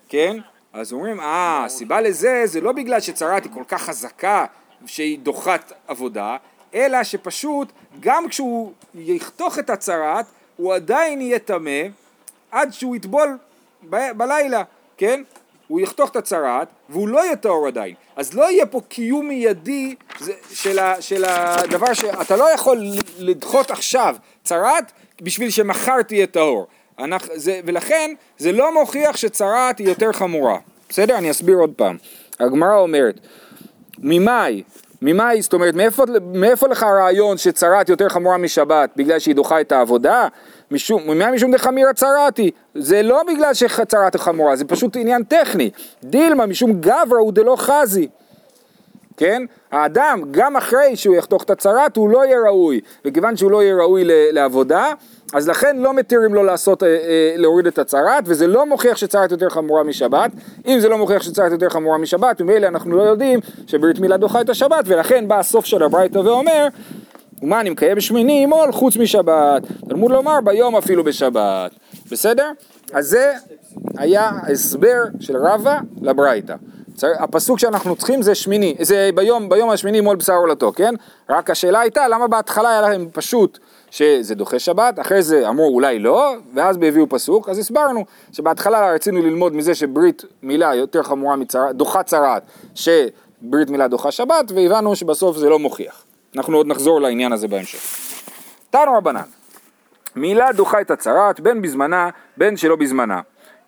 כן? 0.09 0.37
אז 0.73 0.93
אומרים, 0.93 1.19
אה, 1.19 1.65
הסיבה 1.65 2.01
לזה 2.01 2.41
זה 2.45 2.61
לא 2.61 2.71
בגלל 2.71 2.99
שצרת 2.99 3.43
היא 3.43 3.51
כל 3.53 3.63
כך 3.67 3.81
חזקה 3.81 4.45
שהיא 4.85 5.19
דוחת 5.19 5.71
עבודה, 5.87 6.37
אלא 6.73 7.03
שפשוט 7.03 7.71
גם 7.99 8.29
כשהוא 8.29 8.71
יחתוך 8.95 9.59
את 9.59 9.69
הצרת, 9.69 10.25
הוא 10.57 10.73
עדיין 10.73 11.21
יהיה 11.21 11.39
טמא 11.39 11.81
עד 12.51 12.73
שהוא 12.73 12.95
יטבול 12.95 13.37
ב- 13.89 14.11
בלילה, 14.17 14.63
כן? 14.97 15.23
הוא 15.67 15.79
יחתוך 15.79 16.09
את 16.09 16.15
הצרת 16.15 16.67
והוא 16.89 17.07
לא 17.07 17.25
יהיה 17.25 17.35
טהור 17.35 17.67
עדיין. 17.67 17.95
אז 18.15 18.33
לא 18.33 18.51
יהיה 18.51 18.65
פה 18.65 18.81
קיום 18.87 19.27
מיידי 19.27 19.95
של, 20.51 20.79
ה, 20.79 21.01
של 21.01 21.25
הדבר 21.25 21.93
שאתה 21.93 22.35
לא 22.35 22.53
יכול 22.53 22.81
לדחות 23.17 23.71
עכשיו 23.71 24.15
צרת 24.43 24.91
בשביל 25.21 25.49
שמחר 25.49 26.01
תהיה 26.01 26.27
טהור. 26.27 26.67
זה, 27.33 27.59
ולכן 27.65 28.11
זה 28.37 28.51
לא 28.51 28.73
מוכיח 28.73 29.17
שצרת 29.17 29.79
היא 29.79 29.87
יותר 29.87 30.11
חמורה. 30.11 30.57
בסדר? 30.89 31.17
אני 31.17 31.31
אסביר 31.31 31.57
עוד 31.57 31.73
פעם. 31.75 31.97
הגמרא 32.39 32.77
אומרת, 32.77 33.19
ממאי, 33.99 34.63
ממאי, 35.01 35.41
זאת 35.41 35.53
אומרת, 35.53 35.73
מאיפה, 35.73 36.03
מאיפה 36.33 36.67
לך 36.67 36.83
הרעיון 36.83 37.37
שצרת 37.37 37.89
יותר 37.89 38.09
חמורה 38.09 38.37
משבת 38.37 38.89
בגלל 38.95 39.19
שהיא 39.19 39.35
דוחה 39.35 39.61
את 39.61 39.71
העבודה? 39.71 40.27
משום, 40.71 41.03
ממאי 41.07 41.31
משום 41.31 41.51
דחמירא 41.51 41.93
צרתי, 41.93 42.51
זה 42.75 43.01
לא 43.01 43.21
בגלל 43.27 43.53
שצרת 43.53 44.15
חמורה, 44.15 44.55
זה 44.55 44.65
פשוט 44.65 44.95
עניין 44.95 45.23
טכני. 45.23 45.69
דילמה 46.03 46.45
משום 46.45 46.73
גברא 46.81 47.19
הוא 47.19 47.33
דלא 47.33 47.55
חזי. 47.55 48.07
כן? 49.17 49.43
האדם, 49.71 50.21
גם 50.31 50.55
אחרי 50.55 50.95
שהוא 50.95 51.15
יחתוך 51.15 51.43
את 51.43 51.49
הצרת, 51.49 51.97
הוא 51.97 52.09
לא 52.09 52.25
יהיה 52.25 52.39
ראוי, 52.47 52.81
וכיוון 53.05 53.37
שהוא 53.37 53.51
לא 53.51 53.63
יהיה 53.63 53.75
ראוי 53.75 54.03
לעבודה, 54.07 54.93
אז 55.33 55.49
לכן 55.49 55.77
לא 55.77 55.93
מתירים 55.93 56.33
לו 56.33 56.43
לעשות, 56.43 56.83
אה, 56.83 56.87
אה, 56.87 57.33
להוריד 57.37 57.67
את 57.67 57.79
הצרת, 57.79 58.23
וזה 58.25 58.47
לא 58.47 58.65
מוכיח 58.65 58.97
שצרת 58.97 59.31
יותר 59.31 59.49
חמורה 59.49 59.83
משבת. 59.83 60.31
אם 60.65 60.79
זה 60.79 60.89
לא 60.89 60.97
מוכיח 60.97 61.23
שצרת 61.23 61.51
יותר 61.51 61.69
חמורה 61.69 61.97
משבת, 61.97 62.41
ממילא 62.41 62.67
אנחנו 62.67 62.97
לא 62.97 63.01
יודעים 63.01 63.39
שברית 63.67 63.99
מילה 63.99 64.17
דוחה 64.17 64.41
את 64.41 64.49
השבת, 64.49 64.83
ולכן 64.85 65.27
בא 65.27 65.39
הסוף 65.39 65.65
של 65.65 65.83
הברייתא 65.83 66.17
ואומר, 66.17 66.67
ומה 67.41 67.61
אני 67.61 67.69
מקיים 67.69 67.99
שמיני 67.99 68.45
מול 68.45 68.71
חוץ 68.71 68.97
משבת. 68.97 69.63
תלמוד 69.89 70.11
לומר 70.11 70.41
ביום 70.43 70.75
אפילו 70.75 71.03
בשבת. 71.03 71.71
בסדר? 72.11 72.51
אז 72.93 73.07
זה 73.07 73.33
היה 73.97 74.31
הסבר 74.47 75.03
של 75.19 75.37
רבא 75.37 75.77
לברייתא. 76.01 76.55
הפסוק 77.01 77.59
שאנחנו 77.59 77.95
צריכים 77.95 78.21
זה 78.21 78.35
שמיני, 78.35 78.75
זה 78.79 79.09
ביום, 79.15 79.49
ביום 79.49 79.69
השמיני 79.69 80.01
מול 80.01 80.15
בשר 80.15 80.35
עולתו, 80.35 80.71
כן? 80.75 80.93
רק 81.29 81.49
השאלה 81.49 81.79
הייתה 81.79 82.07
למה 82.07 82.27
בהתחלה 82.27 82.69
היה 82.69 82.81
להם 82.81 83.07
פשוט 83.13 83.59
שזה 83.91 84.35
דוחה 84.35 84.59
שבת, 84.59 84.99
אחרי 84.99 85.21
זה 85.21 85.49
אמרו 85.49 85.73
אולי 85.73 85.99
לא, 85.99 86.35
ואז 86.53 86.75
הביאו 86.75 87.09
פסוק, 87.09 87.49
אז 87.49 87.59
הסברנו 87.59 88.05
שבהתחלה 88.31 88.93
רצינו 88.93 89.21
ללמוד 89.21 89.55
מזה 89.55 89.75
שברית 89.75 90.23
מילה 90.43 90.75
יותר 90.75 91.03
חמורה 91.03 91.35
מצרת, 91.35 91.75
דוחה 91.75 92.03
צרת, 92.03 92.43
שברית 92.75 93.69
מילה 93.69 93.87
דוחה 93.87 94.11
שבת, 94.11 94.51
והבנו 94.55 94.95
שבסוף 94.95 95.37
זה 95.37 95.49
לא 95.49 95.59
מוכיח. 95.59 96.03
אנחנו 96.35 96.57
עוד 96.57 96.67
נחזור 96.67 97.01
לעניין 97.01 97.33
הזה 97.33 97.47
בהמשך. 97.47 97.79
תנו 98.69 98.93
רבנן, 98.97 99.21
מילה 100.15 100.51
דוחה 100.51 100.81
את 100.81 100.91
הצרת, 100.91 101.39
בין 101.39 101.61
בזמנה, 101.61 102.09
בין 102.37 102.57
שלא 102.57 102.75
בזמנה. 102.75 103.21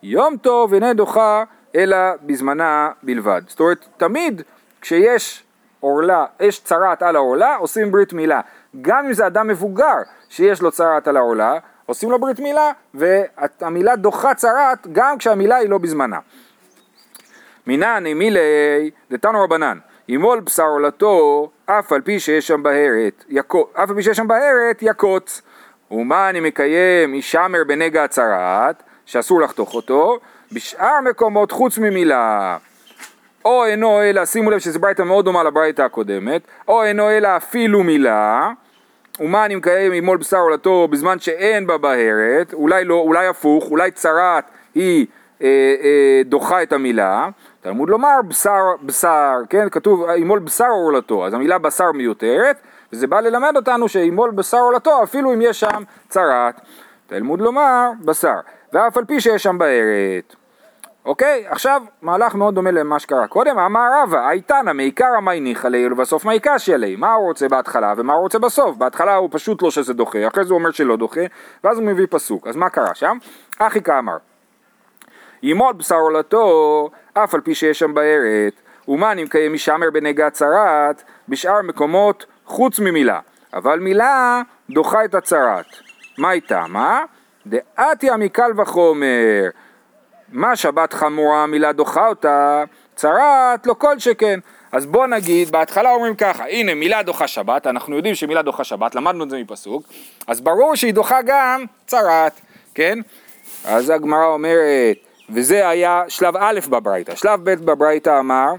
יום 0.03 0.37
טוב 0.37 0.73
הנה 0.73 0.93
דוחה 0.93 1.43
אלא 1.75 1.97
בזמנה 2.21 2.89
בלבד. 3.03 3.41
זאת 3.47 3.59
אומרת, 3.59 3.85
תמיד 3.97 4.41
כשיש 4.81 5.43
עורלה, 5.79 6.25
יש 6.39 6.63
צרעת 6.63 7.03
על 7.03 7.15
העורלה, 7.15 7.55
עושים 7.55 7.91
ברית 7.91 8.13
מילה. 8.13 8.41
גם 8.81 9.05
אם 9.05 9.13
זה 9.13 9.27
אדם 9.27 9.47
מבוגר 9.47 9.97
שיש 10.29 10.61
לו 10.61 10.71
צרעת 10.71 11.07
על 11.07 11.17
העורלה, 11.17 11.57
עושים 11.85 12.11
לו 12.11 12.19
ברית 12.19 12.39
מילה, 12.39 12.71
והמילה 12.93 13.95
דוחה 13.95 14.33
צרעת 14.33 14.87
גם 14.91 15.17
כשהמילה 15.17 15.55
היא 15.55 15.69
לא 15.69 15.77
בזמנה. 15.77 16.19
מינן 17.67 18.03
מילי 18.03 18.91
דתנו 19.11 19.43
רבנן, 19.43 19.77
ימול 20.07 20.39
בשר 20.39 20.63
עולתו, 20.63 21.49
אף 21.65 21.91
על 21.91 22.01
פי 22.01 22.19
שיש 22.19 22.47
שם 22.47 22.63
בהרת, 22.63 23.25
אף 23.73 23.89
על 23.89 23.95
פי 23.95 24.03
שיש 24.03 24.17
שם 24.17 24.27
בהרת, 24.27 24.77
יקוץ. 24.81 25.41
ומה 25.91 26.29
אני 26.29 26.39
מקיים, 26.39 27.15
ישמר 27.15 27.63
בנגע 27.67 28.03
הצרעת, 28.03 28.83
שאסור 29.05 29.41
לחתוך 29.41 29.75
אותו, 29.75 30.19
בשאר 30.51 31.01
מקומות 31.09 31.51
חוץ 31.51 31.77
ממילה. 31.77 32.57
או 33.45 33.65
אינו 33.65 34.01
אלא, 34.01 34.25
שימו 34.25 34.51
לב 34.51 34.59
שזו 34.59 34.79
ברייתא 34.79 35.01
מאוד 35.01 35.25
דומה 35.25 35.43
לברייתא 35.43 35.81
הקודמת, 35.81 36.41
או 36.67 36.83
אינו 36.83 37.09
אלא 37.09 37.37
אפילו 37.37 37.83
מילה, 37.83 38.51
ומה 39.19 39.45
אני 39.45 39.55
מקיים 39.55 39.91
ממול 39.91 40.17
בשר 40.17 40.37
עולתו 40.37 40.87
בזמן 40.91 41.19
שאין 41.19 41.67
בה 41.67 41.77
בהרת, 41.77 42.53
אולי 42.53 42.85
לא, 42.85 42.95
אולי 42.95 43.27
הפוך, 43.27 43.65
אולי 43.69 43.91
צרעת 43.91 44.49
היא 44.75 45.05
אה, 45.41 45.47
אה, 45.83 46.21
דוחה 46.25 46.63
את 46.63 46.73
המילה, 46.73 47.29
תלמוד 47.61 47.89
לומר 47.89 48.21
בשר, 48.27 48.61
בשר, 48.83 49.33
כן, 49.49 49.69
כתוב 49.69 50.05
ימול 50.17 50.39
בשר 50.39 50.69
עולתו, 50.69 51.25
אז 51.25 51.33
המילה 51.33 51.57
בשר 51.57 51.91
מיותרת, 51.91 52.57
וזה 52.93 53.07
בא 53.07 53.19
ללמד 53.19 53.53
אותנו 53.55 53.89
שימול 53.89 54.31
בשר 54.31 54.57
עולתו 54.59 55.03
אפילו 55.03 55.33
אם 55.33 55.41
יש 55.41 55.59
שם 55.59 55.83
צרעת, 56.09 56.61
תלמוד 57.07 57.41
לומר 57.41 57.89
בשר, 58.05 58.39
ואף 58.75 58.97
על 58.97 59.05
פי 59.05 59.21
שיש 59.21 59.43
שם 59.43 59.57
בהרת. 59.57 60.35
אוקיי? 61.05 61.45
עכשיו, 61.47 61.81
מהלך 62.01 62.35
מאוד 62.35 62.55
דומה 62.55 62.71
למה 62.71 62.99
שקרה 62.99 63.27
קודם, 63.27 63.59
אמר 63.59 63.87
רבא, 64.03 64.27
הייתנא 64.27 64.73
מעיקרא 64.73 65.19
מי 65.19 65.39
ניחא 65.39 65.67
ליה 65.67 65.89
ובסוף 65.91 66.25
מי 66.25 66.39
קשיא 66.39 66.75
ליה. 66.75 66.97
מה 66.97 67.13
הוא 67.13 67.27
רוצה 67.27 67.47
בהתחלה 67.47 67.93
ומה 67.97 68.13
הוא 68.13 68.21
רוצה 68.21 68.39
בסוף? 68.39 68.77
בהתחלה 68.77 69.15
הוא 69.15 69.29
פשוט 69.31 69.61
לא 69.61 69.71
שזה 69.71 69.93
דוחה, 69.93 70.27
אחרי 70.27 70.45
זה 70.45 70.53
הוא 70.53 70.59
אומר 70.59 70.71
שלא 70.71 70.95
דוחה, 70.95 71.21
ואז 71.63 71.77
הוא 71.77 71.85
מביא 71.85 72.07
פסוק. 72.09 72.47
אז 72.47 72.55
מה 72.55 72.69
קרה 72.69 72.95
שם? 72.95 73.17
אחי 73.59 73.81
כאמר, 73.81 74.17
ימוד 75.43 75.77
בשר 75.77 75.95
עולתו, 75.95 76.89
אף 77.13 77.33
על 77.33 77.41
פי 77.41 77.55
שיש 77.55 77.79
שם 77.79 77.93
בארץ, 77.93 78.53
ומה 78.87 79.13
נמקיים 79.13 79.53
משמר 79.53 79.91
בנגע 79.93 80.29
צרת, 80.29 81.03
בשאר 81.29 81.61
מקומות 81.61 82.25
חוץ 82.45 82.79
ממילה. 82.79 83.19
אבל 83.53 83.79
מילה 83.79 84.41
דוחה 84.69 85.05
את 85.05 85.15
הצרת. 85.15 85.65
מה 86.17 86.31
איתה? 86.31 86.63
מה? 86.67 87.03
דעתיה 87.45 88.17
מקל 88.17 88.51
וחומר. 88.61 89.49
מה 90.31 90.55
שבת 90.55 90.93
חמורה 90.93 91.47
מילה 91.47 91.71
דוחה 91.71 92.07
אותה, 92.07 92.63
צרת 92.95 93.67
לא 93.67 93.73
כל 93.73 93.99
שכן. 93.99 94.39
אז 94.71 94.85
בוא 94.85 95.07
נגיד, 95.07 95.51
בהתחלה 95.51 95.91
אומרים 95.91 96.15
ככה, 96.15 96.45
הנה 96.49 96.73
מילה 96.73 97.03
דוחה 97.03 97.27
שבת, 97.27 97.67
אנחנו 97.67 97.95
יודעים 97.95 98.15
שמילה 98.15 98.41
דוחה 98.41 98.63
שבת, 98.63 98.95
למדנו 98.95 99.23
את 99.23 99.29
זה 99.29 99.37
מפסוק, 99.37 99.83
אז 100.27 100.41
ברור 100.41 100.75
שהיא 100.75 100.93
דוחה 100.93 101.19
גם 101.25 101.65
צרת, 101.87 102.41
כן? 102.73 102.99
אז 103.65 103.89
הגמרא 103.89 104.25
אומרת, 104.25 104.97
וזה 105.29 105.69
היה 105.69 106.03
שלב 106.07 106.37
א' 106.37 106.59
בברייתא, 106.69 107.15
שלב 107.15 107.39
ב' 107.43 107.65
בברייתא 107.65 108.19
אמר, 108.19 108.53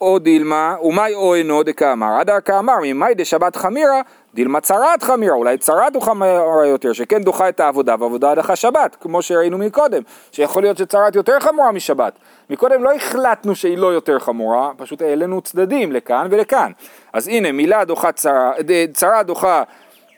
או 0.00 0.18
דילמה, 0.18 0.76
ומאי 0.82 1.14
או 1.14 1.34
אינו 1.34 1.62
דקאמר, 1.62 2.12
עד 2.20 2.30
כאמר, 2.44 2.74
ממאי 2.82 3.14
דשבת 3.14 3.56
חמירה, 3.56 4.00
דילמה 4.34 4.60
צרת 4.60 5.02
חמירה, 5.02 5.34
אולי 5.34 5.58
צרת 5.58 5.94
הוא 5.94 6.02
חמורה 6.02 6.66
יותר, 6.66 6.92
שכן 6.92 7.22
דוחה 7.22 7.48
את 7.48 7.60
העבודה, 7.60 7.94
ועבודה 7.98 8.34
דחה 8.34 8.56
שבת, 8.56 8.96
כמו 9.00 9.22
שראינו 9.22 9.58
מקודם, 9.58 10.02
שיכול 10.32 10.62
להיות 10.62 10.76
שצרת 10.78 11.16
יותר 11.16 11.40
חמורה 11.40 11.72
משבת. 11.72 12.18
מקודם 12.50 12.84
לא 12.84 12.94
החלטנו 12.94 13.54
שהיא 13.54 13.78
לא 13.78 13.86
יותר 13.86 14.18
חמורה, 14.18 14.70
פשוט 14.76 15.02
העלינו 15.02 15.40
צדדים 15.40 15.92
לכאן 15.92 16.26
ולכאן. 16.30 16.72
אז 17.12 17.28
הנה, 17.28 17.52
מילה 17.52 17.84
דוחה 17.84 18.12
צרה, 18.12 18.52
צרה 18.92 19.22
דוחה 19.22 19.62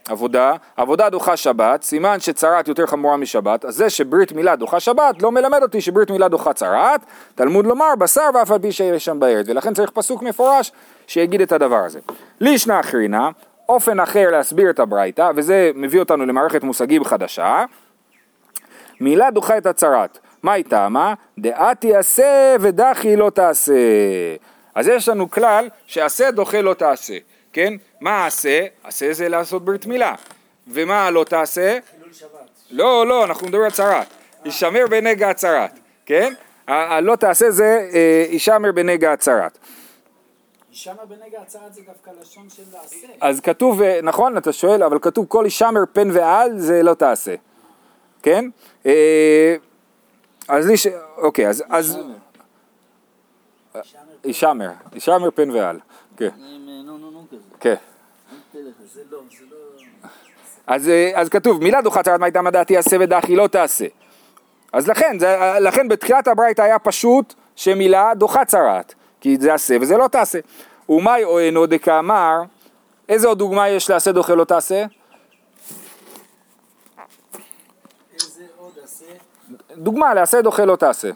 עבודה, 0.08 0.52
עבודה 0.76 1.10
דוחה 1.10 1.36
שבת, 1.36 1.82
סימן 1.82 2.20
שצרת 2.20 2.68
יותר 2.68 2.86
חמורה 2.86 3.16
משבת, 3.16 3.64
אז 3.64 3.74
זה 3.74 3.90
שברית 3.90 4.32
מילה 4.32 4.56
דוחה 4.56 4.80
שבת 4.80 5.22
לא 5.22 5.32
מלמד 5.32 5.62
אותי 5.62 5.80
שברית 5.80 6.10
מילה 6.10 6.28
דוחה 6.28 6.52
צרת, 6.52 7.00
תלמוד 7.34 7.66
לומר 7.66 7.96
בשר 7.98 8.30
ואף 8.34 8.50
על 8.50 8.58
פי 8.58 8.72
שיש 8.72 9.04
שם 9.04 9.20
בארץ, 9.20 9.46
ולכן 9.48 9.74
צריך 9.74 9.90
פסוק 9.90 10.22
מפורש 10.22 10.72
שיגיד 11.06 11.40
את 11.40 11.52
הדבר 11.52 11.76
הזה. 11.84 12.00
לישנא 12.40 12.80
אחרינה, 12.80 13.30
אופן 13.68 14.00
אחר 14.00 14.30
להסביר 14.30 14.70
את 14.70 14.78
הברייתא, 14.78 15.30
וזה 15.36 15.70
מביא 15.74 16.00
אותנו 16.00 16.26
למערכת 16.26 16.62
מושגים 16.64 17.04
חדשה, 17.04 17.64
מילה 19.00 19.30
דוחה 19.30 19.58
את 19.58 19.66
הצרת, 19.66 20.18
מה 20.42 20.52
היא 20.52 20.64
טעמה? 20.64 21.14
דעתי 21.38 21.96
עשה 21.96 22.56
ודחי 22.60 23.16
לא 23.16 23.30
תעשה. 23.30 23.72
אז 24.74 24.88
יש 24.88 25.08
לנו 25.08 25.30
כלל 25.30 25.68
שעשה 25.86 26.30
דוחה 26.30 26.60
לא 26.60 26.74
תעשה. 26.74 27.14
כן? 27.52 27.74
מה 28.00 28.26
עשה? 28.26 28.66
עשה 28.84 29.12
זה 29.12 29.28
לעשות 29.28 29.64
ברית 29.64 29.86
מילה. 29.86 30.14
ומה 30.68 31.10
לא 31.10 31.24
תעשה? 31.24 31.78
חילול 31.90 32.12
שבת. 32.12 32.30
לא, 32.70 33.06
לא, 33.06 33.24
אנחנו 33.24 33.46
מדברים 33.46 33.64
על 33.64 33.70
צרת. 33.70 34.06
יישמר 34.44 34.84
בנגע 34.90 35.30
הצרת, 35.30 35.70
כן? 36.06 36.34
הלא 36.66 37.16
תעשה 37.16 37.50
זה 37.50 37.88
יישמר 38.30 38.68
אה, 38.68 38.72
בנגע 38.72 39.12
הצרת. 39.12 39.58
יישמר 40.70 41.04
בנגע 41.08 41.40
הצרת 41.42 41.74
זה 41.74 41.80
דווקא 41.86 42.10
לשון 42.20 42.48
של 42.48 42.62
לעשה. 42.72 43.06
אז 43.20 43.40
כתוב, 43.40 43.82
אה, 43.82 44.00
נכון, 44.02 44.36
אתה 44.36 44.52
שואל, 44.52 44.82
אבל 44.82 44.98
כתוב 45.02 45.26
כל 45.28 45.42
יישמר 45.44 45.80
פן 45.92 46.10
ועל 46.12 46.58
זה 46.58 46.82
לא 46.82 46.94
תעשה, 46.94 47.34
כן? 48.22 48.44
אה, 48.86 49.56
אז 50.48 50.66
לי 50.66 50.76
ש... 50.76 50.86
אוקיי, 51.16 51.48
אז... 51.48 51.98
יישמר, 54.24 54.70
יישמר 54.94 55.30
פן 55.30 55.50
ועל, 55.50 55.78
כן. 56.16 56.28
כן. 56.28 56.28
לא, 56.84 56.98
לא- 57.02 57.20
אז, 57.60 57.66
אה, 57.66 57.89
אז 61.14 61.28
כתוב, 61.30 61.62
מילה 61.62 61.82
דוחה 61.82 62.02
צרת 62.02 62.20
מייתה 62.20 62.42
מדעתי 62.42 62.76
עשה 62.76 62.96
ודחי 63.00 63.36
לא 63.36 63.46
תעשה. 63.46 63.86
אז 64.72 64.88
לכן, 64.88 65.18
זה, 65.18 65.36
לכן 65.60 65.88
בתחילת 65.88 66.28
הברייתא 66.28 66.62
היה 66.62 66.78
פשוט 66.78 67.34
שמילה 67.56 68.14
דוחה 68.14 68.44
צרת, 68.44 68.94
כי 69.20 69.36
זה 69.40 69.54
עשה 69.54 69.76
וזה 69.80 69.96
לא 69.96 70.08
תעשה. 70.08 70.38
ומאי 70.88 71.24
או 71.24 71.38
אינו 71.38 71.66
דקאמר, 71.66 72.42
איזה 73.08 73.28
עוד 73.28 73.38
דוגמה 73.38 73.68
יש 73.68 73.90
לעשה 73.90 74.12
דוחה 74.12 74.34
לא 74.34 74.44
תעשה? 74.44 74.84
דוגמה 79.76 80.14
לעשה 80.14 80.42
דוחה 80.42 80.64
לא 80.64 80.76
תעשה. 80.76 81.10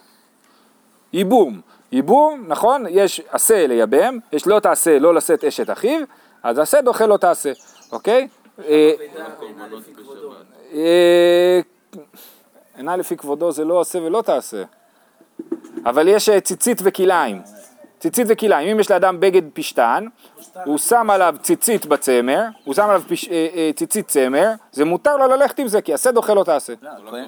ייבום. 1.12 1.60
ייבום, 1.92 2.44
נכון? 2.48 2.84
יש 2.88 3.20
עשה 3.28 3.66
לייבם, 3.66 4.18
יש 4.32 4.46
לא 4.46 4.60
תעשה 4.60 4.98
לא 4.98 5.14
לשאת 5.14 5.44
אשת 5.44 5.70
אחיו, 5.70 6.00
אז 6.44 6.58
עשה 6.58 6.80
דוחה 6.80 7.06
לא 7.06 7.16
תעשה, 7.16 7.52
אוקיי? 7.92 8.28
אה, 8.64 8.90
אה, 10.74 11.60
עיני 12.76 12.92
לפי 12.98 13.16
כבודו 13.16 13.52
זה 13.52 13.64
לא 13.64 13.80
עשה 13.80 13.98
ולא 13.98 14.22
תעשה, 14.22 14.62
אבל 15.86 16.08
יש 16.08 16.28
אה, 16.28 16.40
ציצית 16.40 16.80
וכלאיים, 16.84 17.42
ציצית 17.98 18.26
וכלאיים, 18.30 18.68
אם 18.68 18.80
יש 18.80 18.90
לאדם 18.90 19.20
בגד 19.20 19.42
פשטן, 19.54 20.06
הוא 20.64 20.78
שם 20.78 21.10
עליו 21.10 21.34
ציצית 21.42 21.86
בצמר, 21.86 22.42
הוא 22.64 22.74
שם 22.74 22.84
עליו 22.84 23.02
ציצית 23.76 24.08
צמר, 24.08 24.52
זה 24.72 24.84
מותר 24.84 25.16
לו 25.16 25.26
ללכת 25.26 25.58
עם 25.58 25.68
זה, 25.68 25.82
כי 25.82 25.94
עשה 25.94 26.12
דוחה 26.12 26.34
לא 26.34 26.44
תעשה. 26.44 26.72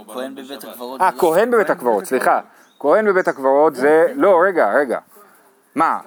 כהן 0.07 0.35
בבית 0.35 0.65
הקברות. 0.65 1.01
אה, 1.01 1.13
כהן 1.13 1.51
בבית 1.51 1.71
הקברות, 1.71 2.05
סליחה. 2.05 2.41
כהן 2.79 3.07
בבית 3.07 3.29
הקברות 3.29 3.75
זה, 3.75 4.07
לא, 4.15 4.39
רגע, 4.47 4.73
רגע. 4.73 4.99
מה? 5.75 5.99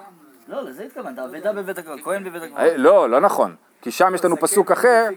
לא, 0.50 0.62
לזה 0.62 0.82
התכוונת, 0.82 1.18
אבדה 1.18 1.52
בבית 1.52 1.78
הקברות, 1.78 2.00
כהן 2.04 2.24
בבית 2.24 2.42
הקברות. 2.42 2.60
אה, 2.60 2.76
לא, 2.76 3.10
לא 3.10 3.20
נכון. 3.20 3.54
כי 3.82 3.90
שם 3.90 4.14
יש 4.14 4.24
לנו 4.24 4.36
פסוק 4.36 4.68
כן 4.68 4.72
אחר, 4.72 5.08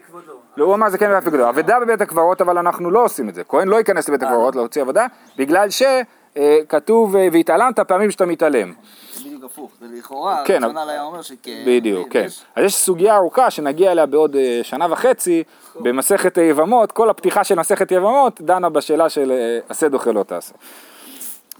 לא, 0.57 0.65
הוא 0.65 0.75
אמר 0.75 0.89
זה 0.89 0.97
כן 0.97 1.11
ואף 1.11 1.27
גדול. 1.27 1.41
אבדה 1.41 1.79
בבית 1.79 2.01
הקברות, 2.01 2.41
אבל 2.41 2.57
אנחנו 2.57 2.91
לא 2.91 3.03
עושים 3.05 3.29
את 3.29 3.35
זה. 3.35 3.43
כהן 3.43 3.67
לא 3.67 3.75
ייכנס 3.75 4.09
לבית 4.09 4.23
הקברות 4.23 4.55
להוציא 4.55 4.81
אבדה, 4.81 5.05
בגלל 5.37 5.67
שכתוב 5.69 7.15
אה, 7.15 7.27
והתעלמת 7.31 7.79
פעמים 7.79 8.11
שאתה 8.11 8.25
מתעלם. 8.25 8.73
בדיוק 9.19 9.43
הפוך, 9.43 9.71
זה 9.81 9.85
לכאורה, 9.97 10.43
כן, 10.45 10.63
רצונל 10.63 10.89
היה 10.89 11.03
אומר 11.03 11.21
שכ... 11.21 11.47
בדיוק, 11.67 12.07
כן. 12.09 12.25
אז 12.55 12.65
יש 12.65 12.75
סוגיה 12.75 13.15
ארוכה 13.15 13.51
שנגיע 13.51 13.91
אליה 13.91 14.05
בעוד 14.05 14.35
אה, 14.35 14.59
שנה 14.63 14.87
וחצי, 14.91 15.43
במסכת 15.75 16.37
יבמות, 16.37 16.91
כל 16.91 17.09
הפתיחה 17.09 17.43
של 17.43 17.55
מסכת 17.55 17.91
יבמות 17.91 18.41
דנה 18.41 18.69
בשאלה 18.69 19.09
של 19.09 19.33
עשה 19.69 19.89
דוחה 19.89 20.11
לא 20.11 20.23
תעשה. 20.23 20.53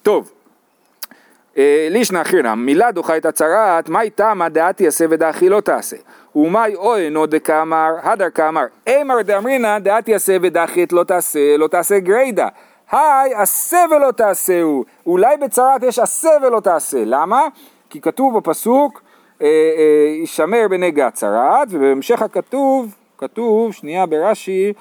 טוב. 0.03 0.31
אה, 1.57 1.87
לישנא 1.91 2.21
אחירנא, 2.21 2.55
מילה 2.55 2.91
דוחה 2.91 3.17
את 3.17 3.25
הצרת, 3.25 3.89
מאי 3.89 4.09
תמא 4.09 4.49
דעתי 4.49 4.87
עשה 4.87 5.05
ודעכי 5.09 5.49
לא 5.49 5.61
תעשה. 5.61 5.97
ומאי 6.35 6.75
אוי 6.75 7.09
נו 7.09 7.25
דקאמר, 7.25 7.89
הדר 8.03 8.29
כאמר, 8.29 8.65
אמר 8.89 9.21
דאמרינא 9.21 9.79
דעתי 9.79 10.15
עשה 10.15 10.37
ודעכי 10.41 10.85
לא 10.91 11.03
תעשה, 11.03 11.57
לא 11.57 11.67
תעשה 11.67 11.99
גריידא. 11.99 12.47
היי, 12.91 13.33
עשה 13.33 13.85
ולא 13.91 14.11
תעשהו. 14.11 14.85
אולי 15.05 15.37
בצרת 15.37 15.83
יש 15.83 15.99
עשה 15.99 16.29
ולא 16.41 16.59
תעשה. 16.59 17.03
למה? 17.05 17.41
כי 17.89 18.01
כתוב 18.01 18.37
בפסוק, 18.37 19.01
יישמר 20.19 20.57
אה, 20.57 20.63
אה, 20.63 20.67
בנגע 20.67 21.07
הצרת, 21.07 21.67
ובהמשך 21.69 22.21
הכתוב, 22.21 22.95
כתוב, 23.17 23.73
שנייה 23.73 24.05
ברש"י, 24.05 24.73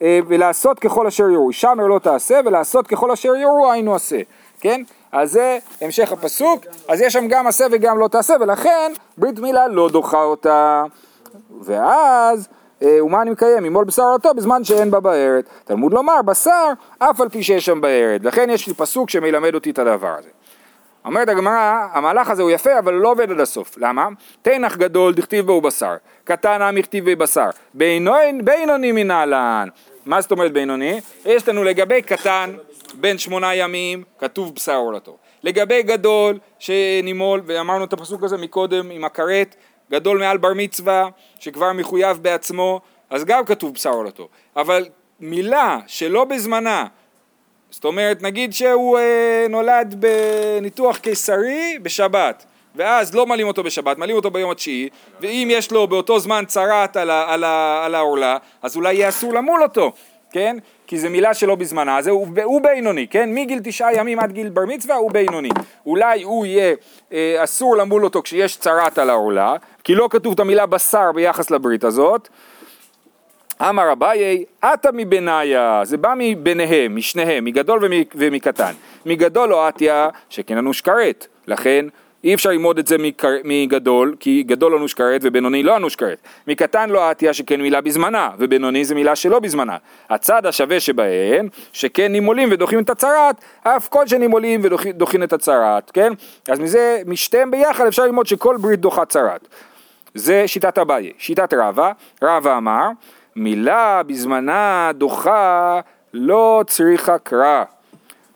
ולעשות 0.00 0.78
ככל 0.78 1.06
אשר 1.06 1.28
יורו. 1.30 1.50
יישמר 1.50 1.86
לא 1.86 1.98
תעשה, 1.98 2.40
ולעשות 2.44 2.86
ככל 2.86 3.10
אשר 3.10 3.36
יורו 3.36 3.72
היינו 3.72 3.94
עשה. 3.94 4.20
כן? 4.60 4.82
אז 5.12 5.32
זה 5.32 5.58
המשך 5.80 6.12
הפסוק, 6.12 6.64
אז 6.88 7.00
יש 7.00 7.12
שם 7.12 7.28
גם 7.28 7.46
עשה 7.46 7.66
וגם 7.72 7.98
לא 7.98 8.08
תעשה, 8.08 8.34
ולכן 8.40 8.92
ברית 9.18 9.38
מילה 9.38 9.68
לא 9.68 9.88
דוחה 9.88 10.22
אותה. 10.22 10.84
ואז, 11.60 12.48
אה, 12.82 13.04
ומה 13.04 13.22
אני 13.22 13.30
מקיים? 13.30 13.64
ימול 13.64 13.84
בשר 13.84 14.02
אותו 14.02 14.34
בזמן 14.34 14.64
שאין 14.64 14.90
בה 14.90 15.00
בארת. 15.00 15.48
תלמוד 15.64 15.92
לומר, 15.92 16.22
בשר, 16.22 16.72
אף 16.98 17.20
על 17.20 17.28
פי 17.28 17.42
שיש 17.42 17.66
שם 17.66 17.80
בארת. 17.80 18.24
לכן 18.24 18.50
יש 18.50 18.66
לי 18.66 18.74
פסוק 18.74 19.10
שמלמד 19.10 19.54
אותי 19.54 19.70
את 19.70 19.78
הדבר 19.78 20.14
הזה. 20.18 20.28
אומרת 21.04 21.28
הגמרא, 21.28 21.86
המהלך 21.92 22.30
הזה 22.30 22.42
הוא 22.42 22.50
יפה, 22.50 22.78
אבל 22.78 22.94
לא 22.94 23.10
עובד 23.10 23.30
עד 23.30 23.40
הסוף. 23.40 23.78
למה? 23.78 24.08
תנח 24.42 24.76
גדול 24.76 25.14
דכתיב 25.14 25.46
בו 25.46 25.60
בשר, 25.60 25.94
קטן 26.24 26.62
עם 26.62 26.76
הכתיב 26.76 27.10
בבשר, 27.10 27.48
בינוני 27.74 28.92
מנהלן. 28.92 29.68
מה 30.06 30.20
זאת 30.20 30.30
אומרת 30.30 30.52
בינוני? 30.52 31.00
יש 31.24 31.48
לנו 31.48 31.64
לגבי 31.64 32.02
קטן, 32.02 32.50
בן 33.00 33.18
שמונה 33.18 33.54
ימים, 33.54 34.04
כתוב 34.18 34.54
בשר 34.54 34.76
עולתו. 34.76 35.16
לגבי 35.42 35.82
גדול, 35.82 36.38
שנימול, 36.58 37.42
ואמרנו 37.46 37.84
את 37.84 37.92
הפסוק 37.92 38.22
הזה 38.22 38.36
מקודם 38.36 38.90
עם 38.90 39.04
הכרת, 39.04 39.56
גדול 39.90 40.18
מעל 40.18 40.38
בר 40.38 40.54
מצווה, 40.54 41.08
שכבר 41.40 41.72
מחויב 41.72 42.18
בעצמו, 42.22 42.80
אז 43.10 43.24
גם 43.24 43.44
כתוב 43.44 43.74
בשר 43.74 43.90
עולתו. 43.90 44.28
אבל 44.56 44.88
מילה 45.20 45.78
שלא 45.86 46.24
בזמנה, 46.24 46.86
זאת 47.70 47.84
אומרת, 47.84 48.22
נגיד 48.22 48.52
שהוא 48.52 48.98
אה, 48.98 49.46
נולד 49.48 49.94
בניתוח 49.98 50.98
קיסרי 50.98 51.78
בשבת, 51.82 52.46
ואז 52.74 53.14
לא 53.14 53.26
מלאים 53.26 53.48
אותו 53.48 53.62
בשבת, 53.62 53.98
מלאים 53.98 54.16
אותו 54.16 54.30
ביום 54.30 54.50
התשיעי, 54.50 54.88
ואם 55.20 55.48
יש 55.50 55.72
לו 55.72 55.86
באותו 55.86 56.18
זמן 56.18 56.44
על, 56.94 57.10
על 57.84 57.94
העורלה, 57.94 58.36
אז 58.62 58.76
אולי 58.76 58.94
יהיה 58.94 59.08
אסור 59.08 59.34
למול 59.34 59.62
אותו, 59.62 59.92
כן? 60.30 60.56
כי 60.88 60.98
זו 60.98 61.10
מילה 61.10 61.34
שלא 61.34 61.54
בזמנה, 61.54 62.02
זה 62.02 62.10
הוא, 62.10 62.26
הוא 62.44 62.60
בינוני, 62.62 63.06
כן? 63.06 63.34
מגיל 63.34 63.60
תשעה 63.64 63.94
ימים 63.94 64.20
עד 64.20 64.32
גיל 64.32 64.48
בר 64.48 64.64
מצווה 64.66 64.96
הוא 64.96 65.12
בינוני. 65.12 65.48
אולי 65.86 66.22
הוא 66.22 66.46
יהיה 66.46 66.74
אה, 67.12 67.44
אסור 67.44 67.76
למול 67.76 68.04
אותו 68.04 68.22
כשיש 68.22 68.56
צרעת 68.56 68.98
על 68.98 69.10
העורלה, 69.10 69.54
כי 69.84 69.94
לא 69.94 70.08
כתוב 70.10 70.32
את 70.32 70.40
המילה 70.40 70.66
בשר 70.66 71.12
ביחס 71.12 71.50
לברית 71.50 71.84
הזאת, 71.84 72.28
אמר 73.62 73.92
אביי, 73.92 74.44
עתה 74.62 74.88
מבניה, 74.92 75.80
זה 75.84 75.96
בא 75.96 76.14
מביניהם, 76.18 76.96
משניהם, 76.96 77.44
מגדול 77.44 77.90
ומקטן. 78.14 78.72
מגדול 79.06 79.48
לא 79.48 79.66
עטיה, 79.66 80.08
שכן 80.30 80.58
אנוש 80.58 80.80
כרת, 80.80 81.26
לכן 81.46 81.86
אי 82.24 82.34
אפשר 82.34 82.50
ללמוד 82.50 82.78
את 82.78 82.86
זה 82.86 82.96
מגדול, 83.44 84.14
כי 84.20 84.42
גדול 84.42 84.74
אנוש 84.74 84.94
כרת 84.94 85.20
ובינוני 85.24 85.62
לא 85.62 85.76
אנוש 85.76 85.96
כרת. 85.96 86.18
מקטן 86.46 86.90
לא 86.90 87.10
עטיה, 87.10 87.34
שכן 87.34 87.60
מילה 87.60 87.80
בזמנה, 87.80 88.30
ובינוני 88.38 88.84
זה 88.84 88.94
מילה 88.94 89.16
שלא 89.16 89.38
בזמנה. 89.38 89.76
הצד 90.10 90.46
השווה 90.46 90.80
שבהם, 90.80 91.48
שכן 91.72 92.12
נימולים 92.12 92.48
ודוחים 92.52 92.82
את 92.82 92.90
הצרת, 92.90 93.36
אף 93.62 93.88
כל 93.88 94.06
שנימולים 94.06 94.60
ודוחים 94.62 95.22
את 95.22 95.32
הצרת, 95.32 95.90
כן? 95.90 96.12
אז 96.48 96.58
מזה, 96.58 97.02
משתיהם 97.06 97.50
ביחד 97.50 97.86
אפשר 97.86 98.02
ללמוד 98.02 98.26
שכל 98.26 98.56
ברית 98.60 98.80
דוחה 98.80 99.04
צרת. 99.04 99.48
זה 100.14 100.48
שיטת 100.48 100.78
אביי. 100.78 101.12
שיטת 101.18 101.54
רבא, 101.54 101.92
רבא 102.22 102.56
אמר, 102.56 102.88
מילה 103.36 104.02
בזמנה 104.06 104.90
דוחה 104.94 105.80
לא 106.14 106.64
צריכה 106.66 107.18
קרא. 107.18 107.64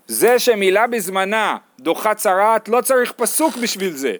זה 0.06 0.38
שמילה 0.38 0.86
בזמנה 0.86 1.56
דוחה 1.82 2.14
צרעת 2.14 2.68
לא 2.68 2.80
צריך 2.80 3.12
פסוק 3.12 3.56
בשביל 3.56 3.92
זה. 3.92 4.12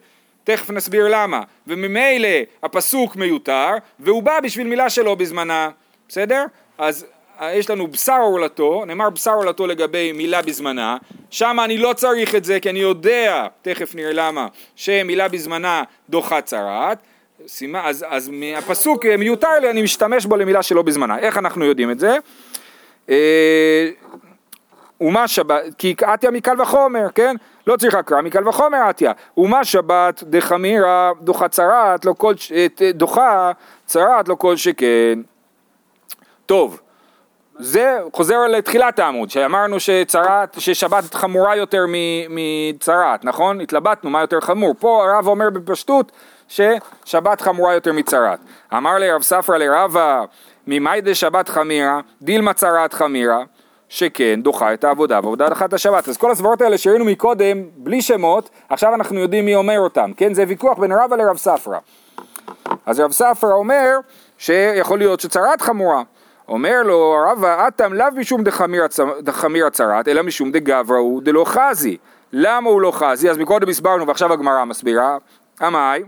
תכף 0.44 0.70
נסביר 0.70 1.08
למה. 1.10 1.40
וממילא 1.66 2.28
הפסוק 2.62 3.16
מיותר 3.16 3.70
והוא 4.00 4.22
בא 4.22 4.40
בשביל 4.40 4.66
מילה 4.66 4.90
שלא 4.90 5.14
בזמנה. 5.14 5.70
בסדר? 6.08 6.44
אז 6.78 7.06
אה, 7.40 7.54
יש 7.54 7.70
לנו 7.70 7.86
בשר 7.86 8.18
עורלתו, 8.20 8.84
נאמר 8.86 9.10
בשר 9.10 9.30
עורלתו 9.30 9.66
לגבי 9.66 10.12
מילה 10.12 10.42
בזמנה, 10.42 10.96
שם 11.30 11.56
אני 11.64 11.78
לא 11.78 11.92
צריך 11.92 12.34
את 12.34 12.44
זה 12.44 12.60
כי 12.60 12.70
אני 12.70 12.78
יודע, 12.78 13.46
תכף 13.62 13.94
נראה 13.94 14.12
למה, 14.12 14.46
שמילה 14.76 15.28
בזמנה 15.28 15.82
דוחה 16.08 16.40
צרעת, 16.40 16.98
סימה, 17.46 17.88
אז, 17.88 18.04
אז 18.08 18.28
מהפסוק 18.28 19.06
אה, 19.06 19.16
מיותר 19.16 19.58
לי, 19.60 19.70
אני 19.70 19.82
משתמש 19.82 20.26
בו 20.26 20.36
למילה 20.36 20.62
שלא 20.62 20.82
בזמנה. 20.82 21.18
איך 21.18 21.38
אנחנו 21.38 21.64
יודעים 21.64 21.90
את 21.90 21.98
זה? 21.98 22.16
אה, 23.10 23.90
ומה 25.00 25.28
שבת, 25.28 25.62
כי 25.78 25.94
עטיה 26.02 26.30
מקל 26.30 26.60
וחומר, 26.62 27.06
כן? 27.14 27.36
לא 27.66 27.76
צריך 27.76 27.94
הקרא 27.94 28.22
מקל 28.22 28.48
וחומר 28.48 28.78
עטיה. 28.78 29.12
ומה 29.36 29.64
שבת 29.64 30.22
דחמירה 30.22 31.10
דוחה 31.20 31.48
צרת, 31.48 32.04
לא 32.04 32.14
כל, 32.18 32.34
אה, 32.54 32.66
דוחה 32.94 33.52
צרת 33.86 34.28
לא 34.28 34.34
כל 34.34 34.56
שכן. 34.56 35.18
טוב, 36.46 36.80
זה 37.58 37.98
חוזר 38.12 38.46
לתחילת 38.48 38.98
העמוד, 38.98 39.30
שאמרנו 39.30 39.80
שצרת, 39.80 40.56
ששבת 40.60 41.14
חמורה 41.14 41.56
יותר 41.56 41.84
מצרת, 42.28 43.24
נכון? 43.24 43.60
התלבטנו 43.60 44.10
מה 44.10 44.20
יותר 44.20 44.40
חמור. 44.40 44.74
פה 44.78 45.04
הרב 45.04 45.26
אומר 45.26 45.50
בפשטות 45.50 46.12
ששבת 46.48 47.40
חמורה 47.40 47.74
יותר 47.74 47.92
מצרת. 47.92 48.38
אמר 48.76 48.98
לי 48.98 49.12
רב 49.12 49.22
ספרא 49.22 49.58
לרבה, 49.58 50.24
ממאי 50.66 51.00
דשבת 51.00 51.48
חמירה, 51.48 52.00
דילמה 52.22 52.52
צרת 52.52 52.92
חמירה, 52.92 53.44
שכן 53.92 54.40
דוחה 54.42 54.74
את 54.74 54.84
העבודה 54.84 55.14
ועבודה 55.14 55.48
דחה 55.48 55.64
את 55.64 55.72
השבת. 55.72 56.08
אז 56.08 56.16
כל 56.16 56.30
הסברות 56.30 56.62
האלה 56.62 56.78
שראינו 56.78 57.04
מקודם, 57.04 57.62
בלי 57.76 58.02
שמות, 58.02 58.50
עכשיו 58.68 58.94
אנחנו 58.94 59.18
יודעים 59.18 59.44
מי 59.44 59.54
אומר 59.54 59.78
אותם, 59.78 60.10
כן? 60.16 60.34
זה 60.34 60.44
ויכוח 60.48 60.78
בין 60.78 60.92
רבא 60.92 61.16
לרב 61.16 61.36
ספרא. 61.36 61.78
אז 62.86 63.00
רב 63.00 63.12
ספרא 63.12 63.52
אומר 63.52 63.98
שיכול 64.38 64.98
להיות 64.98 65.20
שצרת 65.20 65.60
חמורה. 65.60 66.02
אומר 66.48 66.82
לו 66.82 67.16
רבא, 67.30 67.68
אטם 67.68 67.92
לאו 67.92 68.06
משום 68.16 68.42
דחמיר 69.22 69.66
הצרת, 69.66 70.08
אלא 70.08 70.22
משום 70.22 70.52
דגברא 70.52 70.96
הוא 70.96 71.22
דלא 71.22 71.44
חזי. 71.44 71.96
למה 72.32 72.70
הוא 72.70 72.80
לא 72.80 72.90
חזי? 72.90 73.30
אז 73.30 73.38
מקודם 73.38 73.68
הסברנו 73.68 74.06
ועכשיו 74.06 74.32
הגמרא 74.32 74.64
מסבירה. 74.64 75.16
עמאי, 75.60 76.02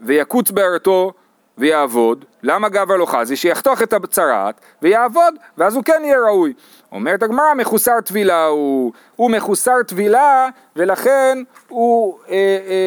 ויקוץ 0.00 0.50
בארתו 0.50 1.12
ויעבוד, 1.58 2.24
למה 2.42 2.68
גבר 2.68 2.96
לא 2.96 3.06
חזי? 3.06 3.36
שיחתוך 3.36 3.82
את 3.82 3.92
הצרת 3.92 4.60
ויעבוד, 4.82 5.34
ואז 5.58 5.74
הוא 5.74 5.84
כן 5.84 6.02
יהיה 6.04 6.18
ראוי. 6.18 6.52
אומרת 6.92 7.22
הגמרא, 7.22 7.54
מחוסר 7.54 8.00
טבילה 8.04 8.44
הוא, 8.46 8.92
הוא 9.16 9.30
מחוסר 9.30 9.82
טבילה, 9.86 10.48
ולכן 10.76 11.38
הוא, 11.68 12.18
אה, 12.28 12.34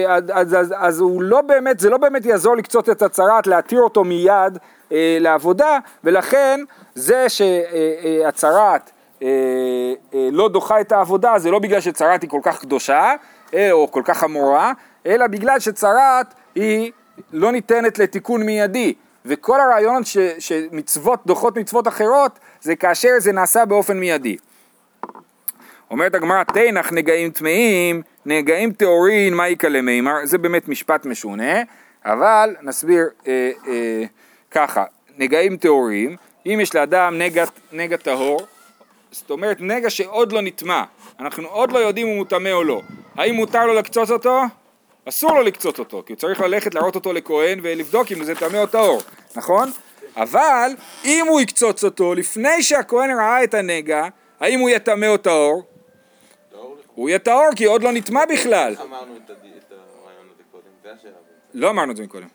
אה, 0.07 0.15
אז, 0.15 0.53
אז, 0.53 0.73
אז 0.77 0.99
הוא 0.99 1.21
לא 1.21 1.41
באמת, 1.41 1.79
זה 1.79 1.89
לא 1.89 1.97
באמת 1.97 2.25
יעזור 2.25 2.57
לקצות 2.57 2.89
את 2.89 3.01
הצרת, 3.01 3.47
להתיר 3.47 3.81
אותו 3.81 4.03
מיד 4.03 4.57
אה, 4.91 5.17
לעבודה, 5.19 5.77
ולכן 6.03 6.59
זה 6.95 7.29
שהצרת 7.29 8.91
אה, 9.23 9.27
אה, 10.13 10.29
לא 10.31 10.49
דוחה 10.49 10.81
את 10.81 10.91
העבודה, 10.91 11.39
זה 11.39 11.51
לא 11.51 11.59
בגלל 11.59 11.81
שצרת 11.81 12.21
היא 12.21 12.29
כל 12.29 12.39
כך 12.43 12.61
קדושה, 12.61 13.13
אה, 13.53 13.71
או 13.71 13.91
כל 13.91 14.01
כך 14.05 14.17
חמורה, 14.17 14.71
אלא 15.05 15.27
בגלל 15.27 15.59
שצרת 15.59 16.33
היא 16.55 16.91
לא 17.33 17.51
ניתנת 17.51 17.99
לתיקון 17.99 18.43
מיידי. 18.43 18.93
וכל 19.25 19.61
הרעיון 19.61 20.03
ש, 20.03 20.17
שמצוות 20.39 21.19
דוחות 21.25 21.57
מצוות 21.57 21.87
אחרות 21.87 22.39
זה 22.61 22.75
כאשר 22.75 23.09
זה 23.17 23.31
נעשה 23.31 23.65
באופן 23.65 23.99
מיידי. 23.99 24.37
אומרת 25.91 26.15
הגמרא 26.15 26.43
תנח 26.43 26.91
נגעים 26.91 27.31
טמאים, 27.31 28.01
נגעים 28.25 28.71
טהורין, 28.71 29.33
מה 29.33 29.49
יקלה 29.49 29.81
מימר, 29.81 30.15
זה 30.23 30.37
באמת 30.37 30.67
משפט 30.67 31.05
משונה, 31.05 31.61
אבל 32.05 32.55
נסביר 32.61 33.03
אה, 33.27 33.51
אה, 33.67 34.03
ככה, 34.51 34.83
נגעים 35.17 35.57
טהורים, 35.57 36.15
אם 36.45 36.59
יש 36.61 36.75
לאדם 36.75 37.17
נגע, 37.17 37.45
נגע 37.71 37.97
טהור, 37.97 38.41
זאת 39.11 39.29
אומרת 39.29 39.57
נגע 39.59 39.89
שעוד 39.89 40.31
לא 40.31 40.41
נטמע, 40.41 40.83
אנחנו 41.19 41.47
עוד 41.47 41.71
לא 41.71 41.79
יודעים 41.79 42.07
אם 42.07 42.17
הוא 42.17 42.25
טמא 42.25 42.49
או 42.49 42.63
לא, 42.63 42.81
האם 43.15 43.35
מותר 43.35 43.65
לו 43.65 43.73
לקצוץ 43.73 44.11
אותו? 44.11 44.41
אסור 45.09 45.35
לו 45.35 45.41
לקצוץ 45.41 45.79
אותו, 45.79 46.03
כי 46.05 46.13
הוא 46.13 46.19
צריך 46.19 46.41
ללכת 46.41 46.75
להראות 46.75 46.95
אותו 46.95 47.13
לכהן 47.13 47.59
ולבדוק 47.63 48.11
אם 48.11 48.23
זה 48.23 48.35
טמא 48.35 48.57
או 48.57 48.67
טהור, 48.67 49.01
נכון? 49.35 49.71
אבל 50.17 50.71
אם 51.05 51.25
הוא 51.29 51.41
יקצוץ 51.41 51.83
אותו 51.83 52.13
לפני 52.13 52.63
שהכהן 52.63 53.11
ראה 53.11 53.43
את 53.43 53.53
הנגע, 53.53 54.07
האם 54.39 54.59
הוא 54.59 54.69
יהיה 54.69 54.79
טמא 54.79 55.05
או 55.05 55.17
טהור? 55.17 55.63
הוא 56.95 57.09
יהיה 57.09 57.19
טהור 57.19 57.47
כי 57.55 57.65
עוד 57.65 57.83
לא 57.83 57.91
נטמע 57.91 58.25
בכלל. 58.25 58.75
אמרנו 58.81 59.15
את 59.17 59.29
הרעיון 59.71 60.27
הזה 60.33 60.43
קודם? 60.51 60.63
זה 60.83 60.89
השאלה. 60.91 61.13
לא 61.53 61.69
אמרנו 61.69 61.91
את 61.91 61.97
זה 61.97 62.03
מקודם. 62.03 62.27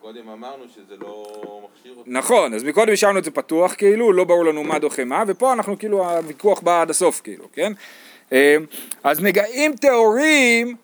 קודם 0.00 0.28
אמרנו 0.28 0.64
שזה 0.74 0.94
לא 1.00 1.24
מכשיר 1.64 1.94
אותי. 1.96 2.10
נכון, 2.10 2.54
אז 2.54 2.64
מקודם 2.64 2.92
השארנו 2.92 3.18
את 3.18 3.24
זה 3.24 3.30
פתוח 3.30 3.74
כאילו, 3.74 4.12
לא 4.12 4.24
ברור 4.24 4.44
לנו 4.44 4.64
מה 4.64 4.78
דוחה 4.78 5.04
מה, 5.04 5.24
ופה 5.26 5.52
אנחנו 5.52 5.78
כאילו, 5.78 6.10
הוויכוח 6.10 6.60
בא 6.60 6.82
עד 6.82 6.90
הסוף 6.90 7.20
כאילו, 7.20 7.44
כן? 7.52 7.72
אה, 8.32 8.56
אז 9.04 9.20
נגעים 9.20 9.76
טהורים 9.76 10.76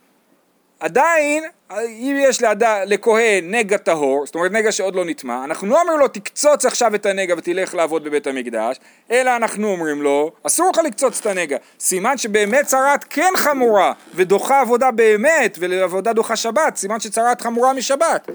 עדיין, 0.83 1.45
אם 1.89 2.17
יש 2.21 2.43
לאד... 2.43 2.63
לכהן 2.87 3.55
נגע 3.55 3.77
טהור, 3.77 4.27
זאת 4.27 4.35
אומרת 4.35 4.53
נגע 4.53 4.73
שעוד 4.73 4.95
לא 4.95 5.05
נטמע, 5.05 5.45
אנחנו 5.45 5.69
לא 5.69 5.81
אומרים 5.81 5.99
לו 5.99 6.09
תקצוץ 6.09 6.65
עכשיו 6.65 6.95
את 6.95 7.07
הנגע 7.07 7.35
ותלך 7.39 7.75
לעבוד 7.75 8.05
בבית 8.05 8.27
המקדש, 8.27 8.77
אלא 9.11 9.37
אנחנו 9.37 9.69
אומרים 9.69 10.03
לו, 10.03 10.33
אסור 10.43 10.71
לך 10.71 10.79
לקצוץ 10.85 11.21
את 11.21 11.27
הנגע. 11.27 11.57
סימן 11.81 12.19
שבאמת 12.19 12.67
צרת 12.67 13.05
כן 13.11 13.33
חמורה, 13.37 13.93
ודוחה 14.15 14.61
עבודה 14.61 14.91
באמת, 14.91 15.59
ועבודה 15.61 16.13
דוחה 16.13 16.37
שבת, 16.37 16.77
סימן 16.77 17.01
שצרת 17.01 17.41
חמורה 17.41 17.73
משבת. 17.73 18.31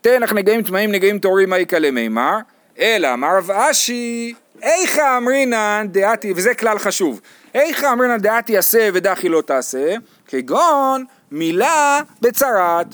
תן 0.00 0.22
לך 0.22 0.32
נגעים 0.32 0.62
טמאים 0.62 0.92
נגעים 0.92 1.18
טהורים 1.18 1.50
מה 1.50 1.58
יקלה 1.58 1.90
מימר, 1.90 2.38
אלא 2.78 3.12
אמר 3.12 3.36
רב 3.36 3.50
אשי, 3.50 4.34
איכא 4.62 5.16
אמרינן 5.16 5.86
דעתי, 5.90 6.32
וזה 6.36 6.54
כלל 6.54 6.78
חשוב, 6.78 7.20
איכא 7.54 7.92
אמרינן 7.92 8.18
דעתי 8.18 8.56
עשה 8.56 8.88
ודחי 8.92 9.28
לא 9.28 9.42
תעשה, 9.46 9.94
כגון 10.28 11.04
מילה 11.30 12.00
בצרת, 12.20 12.86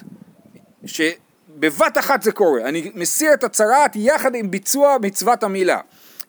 שבבת 0.86 1.98
אחת 1.98 2.22
זה 2.22 2.32
קורה, 2.32 2.62
אני 2.62 2.90
מסיר 2.94 3.34
את 3.34 3.44
הצרת 3.44 3.90
יחד 3.96 4.34
עם 4.34 4.50
ביצוע 4.50 4.96
מצוות 5.02 5.42
המילה. 5.42 5.80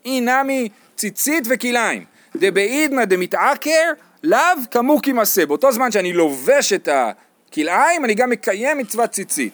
אי 0.06 0.22
נמי 0.22 0.70
ציצית 0.96 1.44
וכליים, 1.50 2.06
דבעידנא 2.36 3.06
דמתעקר, 3.06 3.91
לאו 4.24 4.39
כמוקי 4.72 5.13
מסה, 5.13 5.46
באותו 5.46 5.72
זמן 5.72 5.91
שאני 5.91 6.13
לובש 6.13 6.74
את 6.74 6.89
הכלאיים, 6.91 8.06
אני 8.06 8.13
גם 8.13 8.30
מקיים 8.30 8.78
מצוות 8.78 9.10
ציצית. 9.10 9.54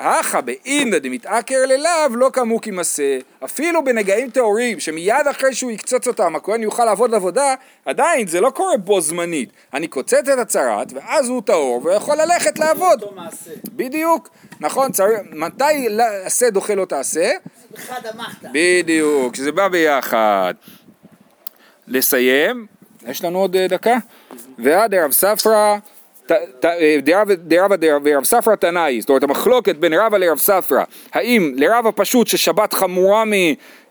הכא 0.00 0.40
באינדא 0.40 0.98
דמתעקר 0.98 1.66
ללאו 1.66 2.16
לא 2.16 2.30
כמוקי 2.32 2.70
מסה, 2.70 3.18
אפילו 3.44 3.84
בנגעים 3.84 4.30
טהורים 4.30 4.80
שמיד 4.80 5.26
אחרי 5.30 5.54
שהוא 5.54 5.70
יקצוץ 5.70 6.06
אותם 6.08 6.36
הכהן 6.36 6.62
יוכל 6.62 6.84
לעבוד 6.84 7.14
עבודה, 7.14 7.54
עדיין 7.84 8.26
זה 8.26 8.40
לא 8.40 8.50
קורה 8.50 8.76
בו 8.76 9.00
זמנית. 9.00 9.50
אני 9.74 9.88
קוצץ 9.88 10.28
את 10.32 10.38
הצרת 10.38 10.92
ואז 10.92 11.28
הוא 11.28 11.42
טהור 11.42 11.84
ויכול 11.84 12.16
ללכת 12.16 12.58
לעבוד. 12.58 13.02
בדיוק, 13.66 14.28
נכון, 14.60 14.90
מתי 15.32 15.98
עשה 16.24 16.50
דוחה 16.50 16.74
לא 16.74 16.84
תעשה? 16.84 17.30
בדיוק, 18.52 19.34
שזה 19.34 19.52
בא 19.52 19.68
ביחד. 19.68 20.54
לסיים, 21.88 22.66
יש 23.06 23.24
לנו 23.24 23.38
עוד 23.38 23.56
אה, 23.56 23.68
דקה? 23.68 23.96
ועד 24.58 24.94
רב 24.94 25.12
ספרא, 25.12 25.76
דרבא 27.02 27.34
דרבא 27.34 27.76
ורב 28.04 28.24
ספרא 28.24 28.54
תנאי, 28.54 29.00
זאת 29.00 29.08
אומרת 29.08 29.22
המחלוקת 29.22 29.76
בין 29.76 29.94
רבא 29.94 30.18
לרב 30.18 30.38
ספרא, 30.38 30.82
האם 31.12 31.52
לרב 31.56 31.86
הפשוט 31.86 32.26
ששבת 32.26 32.72
חמורה 32.72 33.24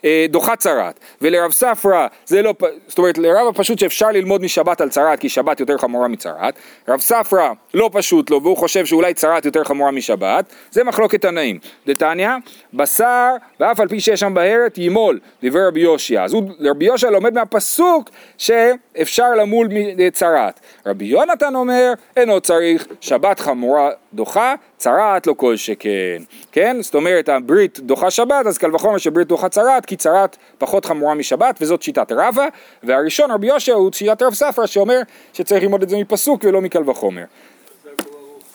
מדוחה 0.04 0.56
צרת, 0.56 1.00
ולרב 1.22 1.52
ספרא 1.52 2.08
זה 2.26 2.42
לא, 2.42 2.54
זאת 2.88 2.98
אומרת 2.98 3.18
לרב 3.18 3.48
הפשוט 3.48 3.80
שאפשר 3.80 4.08
ללמוד 4.08 4.42
משבת 4.42 4.82
על 4.82 4.90
צרת, 4.90 5.20
כי 5.20 5.30
שבת 5.30 5.60
יותר 5.60 5.78
חמורה 5.78 6.08
מצרת, 6.08 6.54
רב 6.88 7.00
ספרא 7.00 7.52
לא 7.74 7.90
פשוט 7.94 8.30
לו 8.30 8.44
והוא 8.44 8.58
חושב 8.58 8.86
שאולי 8.86 9.14
צרת 9.14 9.46
יותר 9.46 9.64
חמורה 9.64 9.92
משבת, 9.92 10.46
זה 10.72 10.84
מחלוקת 10.84 11.22
תנאים. 11.22 11.60
דתניא, 11.88 12.30
בשר 12.74 13.36
ואף 13.60 13.80
על 13.80 13.88
פי 13.88 14.00
שיש 14.00 14.20
שם 14.20 14.34
בהרת 14.34 14.78
ימול, 14.78 15.20
דברי 15.44 15.66
רבי 15.66 15.80
יושיע. 15.80 16.24
אז 16.24 16.36
רבי 16.62 16.86
יושיע 16.86 17.10
לומד 17.10 17.34
מהפסוק 17.34 18.10
שאפשר 18.38 19.32
למול 19.36 19.68
מצרת. 19.98 20.60
רבי 20.86 21.06
יונתן 21.06 21.56
אומר, 21.56 21.94
אינו 22.18 22.42
צריך, 22.42 22.88
שבת 23.02 23.40
חמורה 23.40 23.90
דוחה, 24.14 24.56
צרת 24.78 25.28
לא 25.28 25.34
כל 25.34 25.56
שכן. 25.56 26.24
כן? 26.52 26.78
זאת 26.82 26.96
אומרת, 26.96 27.30
הברית 27.30 27.80
דוחה 27.80 28.12
שבת, 28.12 28.46
אז 28.48 28.58
קל 28.58 28.76
וחומר 28.76 28.98
שברית 28.98 29.28
דוחה 29.28 29.50
צרת, 29.50 29.86
כי 29.86 29.96
צרת 29.96 30.38
פחות 30.58 30.86
חמורה 30.86 31.16
משבת, 31.16 31.58
וזאת 31.62 31.82
שיטת 31.82 32.12
רבא. 32.12 32.46
והראשון, 32.84 33.32
רבי 33.32 33.48
יושיע, 33.48 33.74
הוא 33.74 33.92
שיטת 33.94 34.22
רב 34.22 34.34
ספרא, 34.34 34.66
שאומר 34.66 35.00
שצריך 35.34 35.64
ללמוד 35.64 35.82
את 35.82 35.90
זה 35.90 35.98
מפסוק 35.98 36.44
ולא 36.44 36.62
מקל 36.62 36.90
וחומר. 36.90 37.24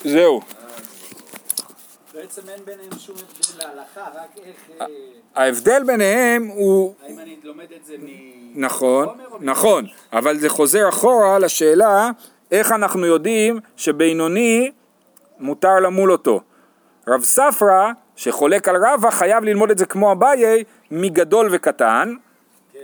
זהו. 0.05 0.40
בעצם 2.14 2.43
אין 2.49 2.61
ביניהם 2.64 2.99
שום 2.99 3.17
הבדל 3.17 3.67
להלכה, 3.67 4.01
רק 4.01 4.45
איך... 4.47 4.81
אה, 4.81 4.87
ההבדל 5.35 5.83
ביניהם 5.87 6.47
הוא 6.47 6.95
האם 7.07 7.19
אני 7.19 7.37
לומד 7.45 7.67
את 7.77 7.85
זה 7.85 7.95
מ... 7.99 8.07
נכון, 8.55 9.09
נכון, 9.40 9.87
אבל 10.12 10.38
זה 10.38 10.49
חוזר 10.49 10.88
אחורה 10.88 11.38
לשאלה 11.38 12.11
איך 12.51 12.73
אנחנו 12.73 13.07
יודעים 13.07 13.61
שבינוני 13.77 14.71
מותר 15.38 15.81
למול 15.81 16.12
אותו. 16.12 16.40
רב 17.09 17.23
ספרא, 17.23 17.90
שחולק 18.16 18.68
על 18.68 18.77
רבא, 18.87 19.11
חייב 19.11 19.44
ללמוד 19.44 19.70
את 19.70 19.79
זה 19.79 19.87
כמו 19.87 20.12
אביי, 20.12 20.64
מגדול 20.90 21.49
וקטן, 21.53 22.14
כן. 22.73 22.79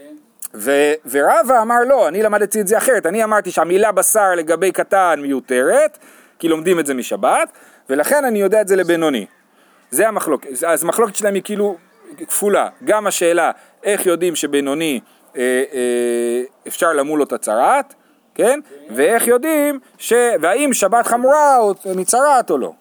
ו- 0.55 0.93
ורבא 1.11 1.63
אמר 1.63 1.79
לא, 1.89 2.09
אני 2.09 2.23
למדתי 2.23 2.61
את 2.61 2.67
זה 2.67 2.79
אחרת, 2.79 3.07
אני 3.07 3.25
אמרתי 3.25 3.51
שהמילה 3.51 3.93
בשר 3.93 4.35
לגבי 4.37 4.73
קטן 4.73 5.21
מיותרת, 5.23 5.99
כי 6.39 6.49
לומדים 6.49 6.79
את 6.81 6.87
זה 6.87 6.95
משבת, 6.95 7.49
ולכן 7.91 8.25
אני 8.25 8.41
יודע 8.41 8.61
את 8.61 8.69
זה 8.69 8.77
לבינוני. 8.77 9.27
זה 9.91 10.09
המחלוקת, 10.09 10.49
אז 10.67 10.85
המחלוקת 10.85 11.17
שלהם 11.17 11.35
היא 11.35 11.43
כאילו 11.43 11.77
כפולה, 12.29 12.69
גם 12.85 13.07
השאלה 13.07 13.51
איך 13.85 14.07
יודעים 14.07 14.37
שבינוני 14.37 15.01
אה, 15.37 15.43
אה, 15.73 16.43
אפשר 16.69 16.93
למול 16.93 17.21
אותה 17.21 17.39
צרת, 17.39 17.95
כן? 18.35 18.61
ואיך 18.90 19.27
יודעים, 19.27 19.81
ש... 19.99 20.12
והאם 20.40 20.73
שבת 20.73 21.07
חמורה 21.07 21.59
או 21.59 21.75
מצרת 21.97 22.51
או 22.51 22.59
לא. 22.59 22.73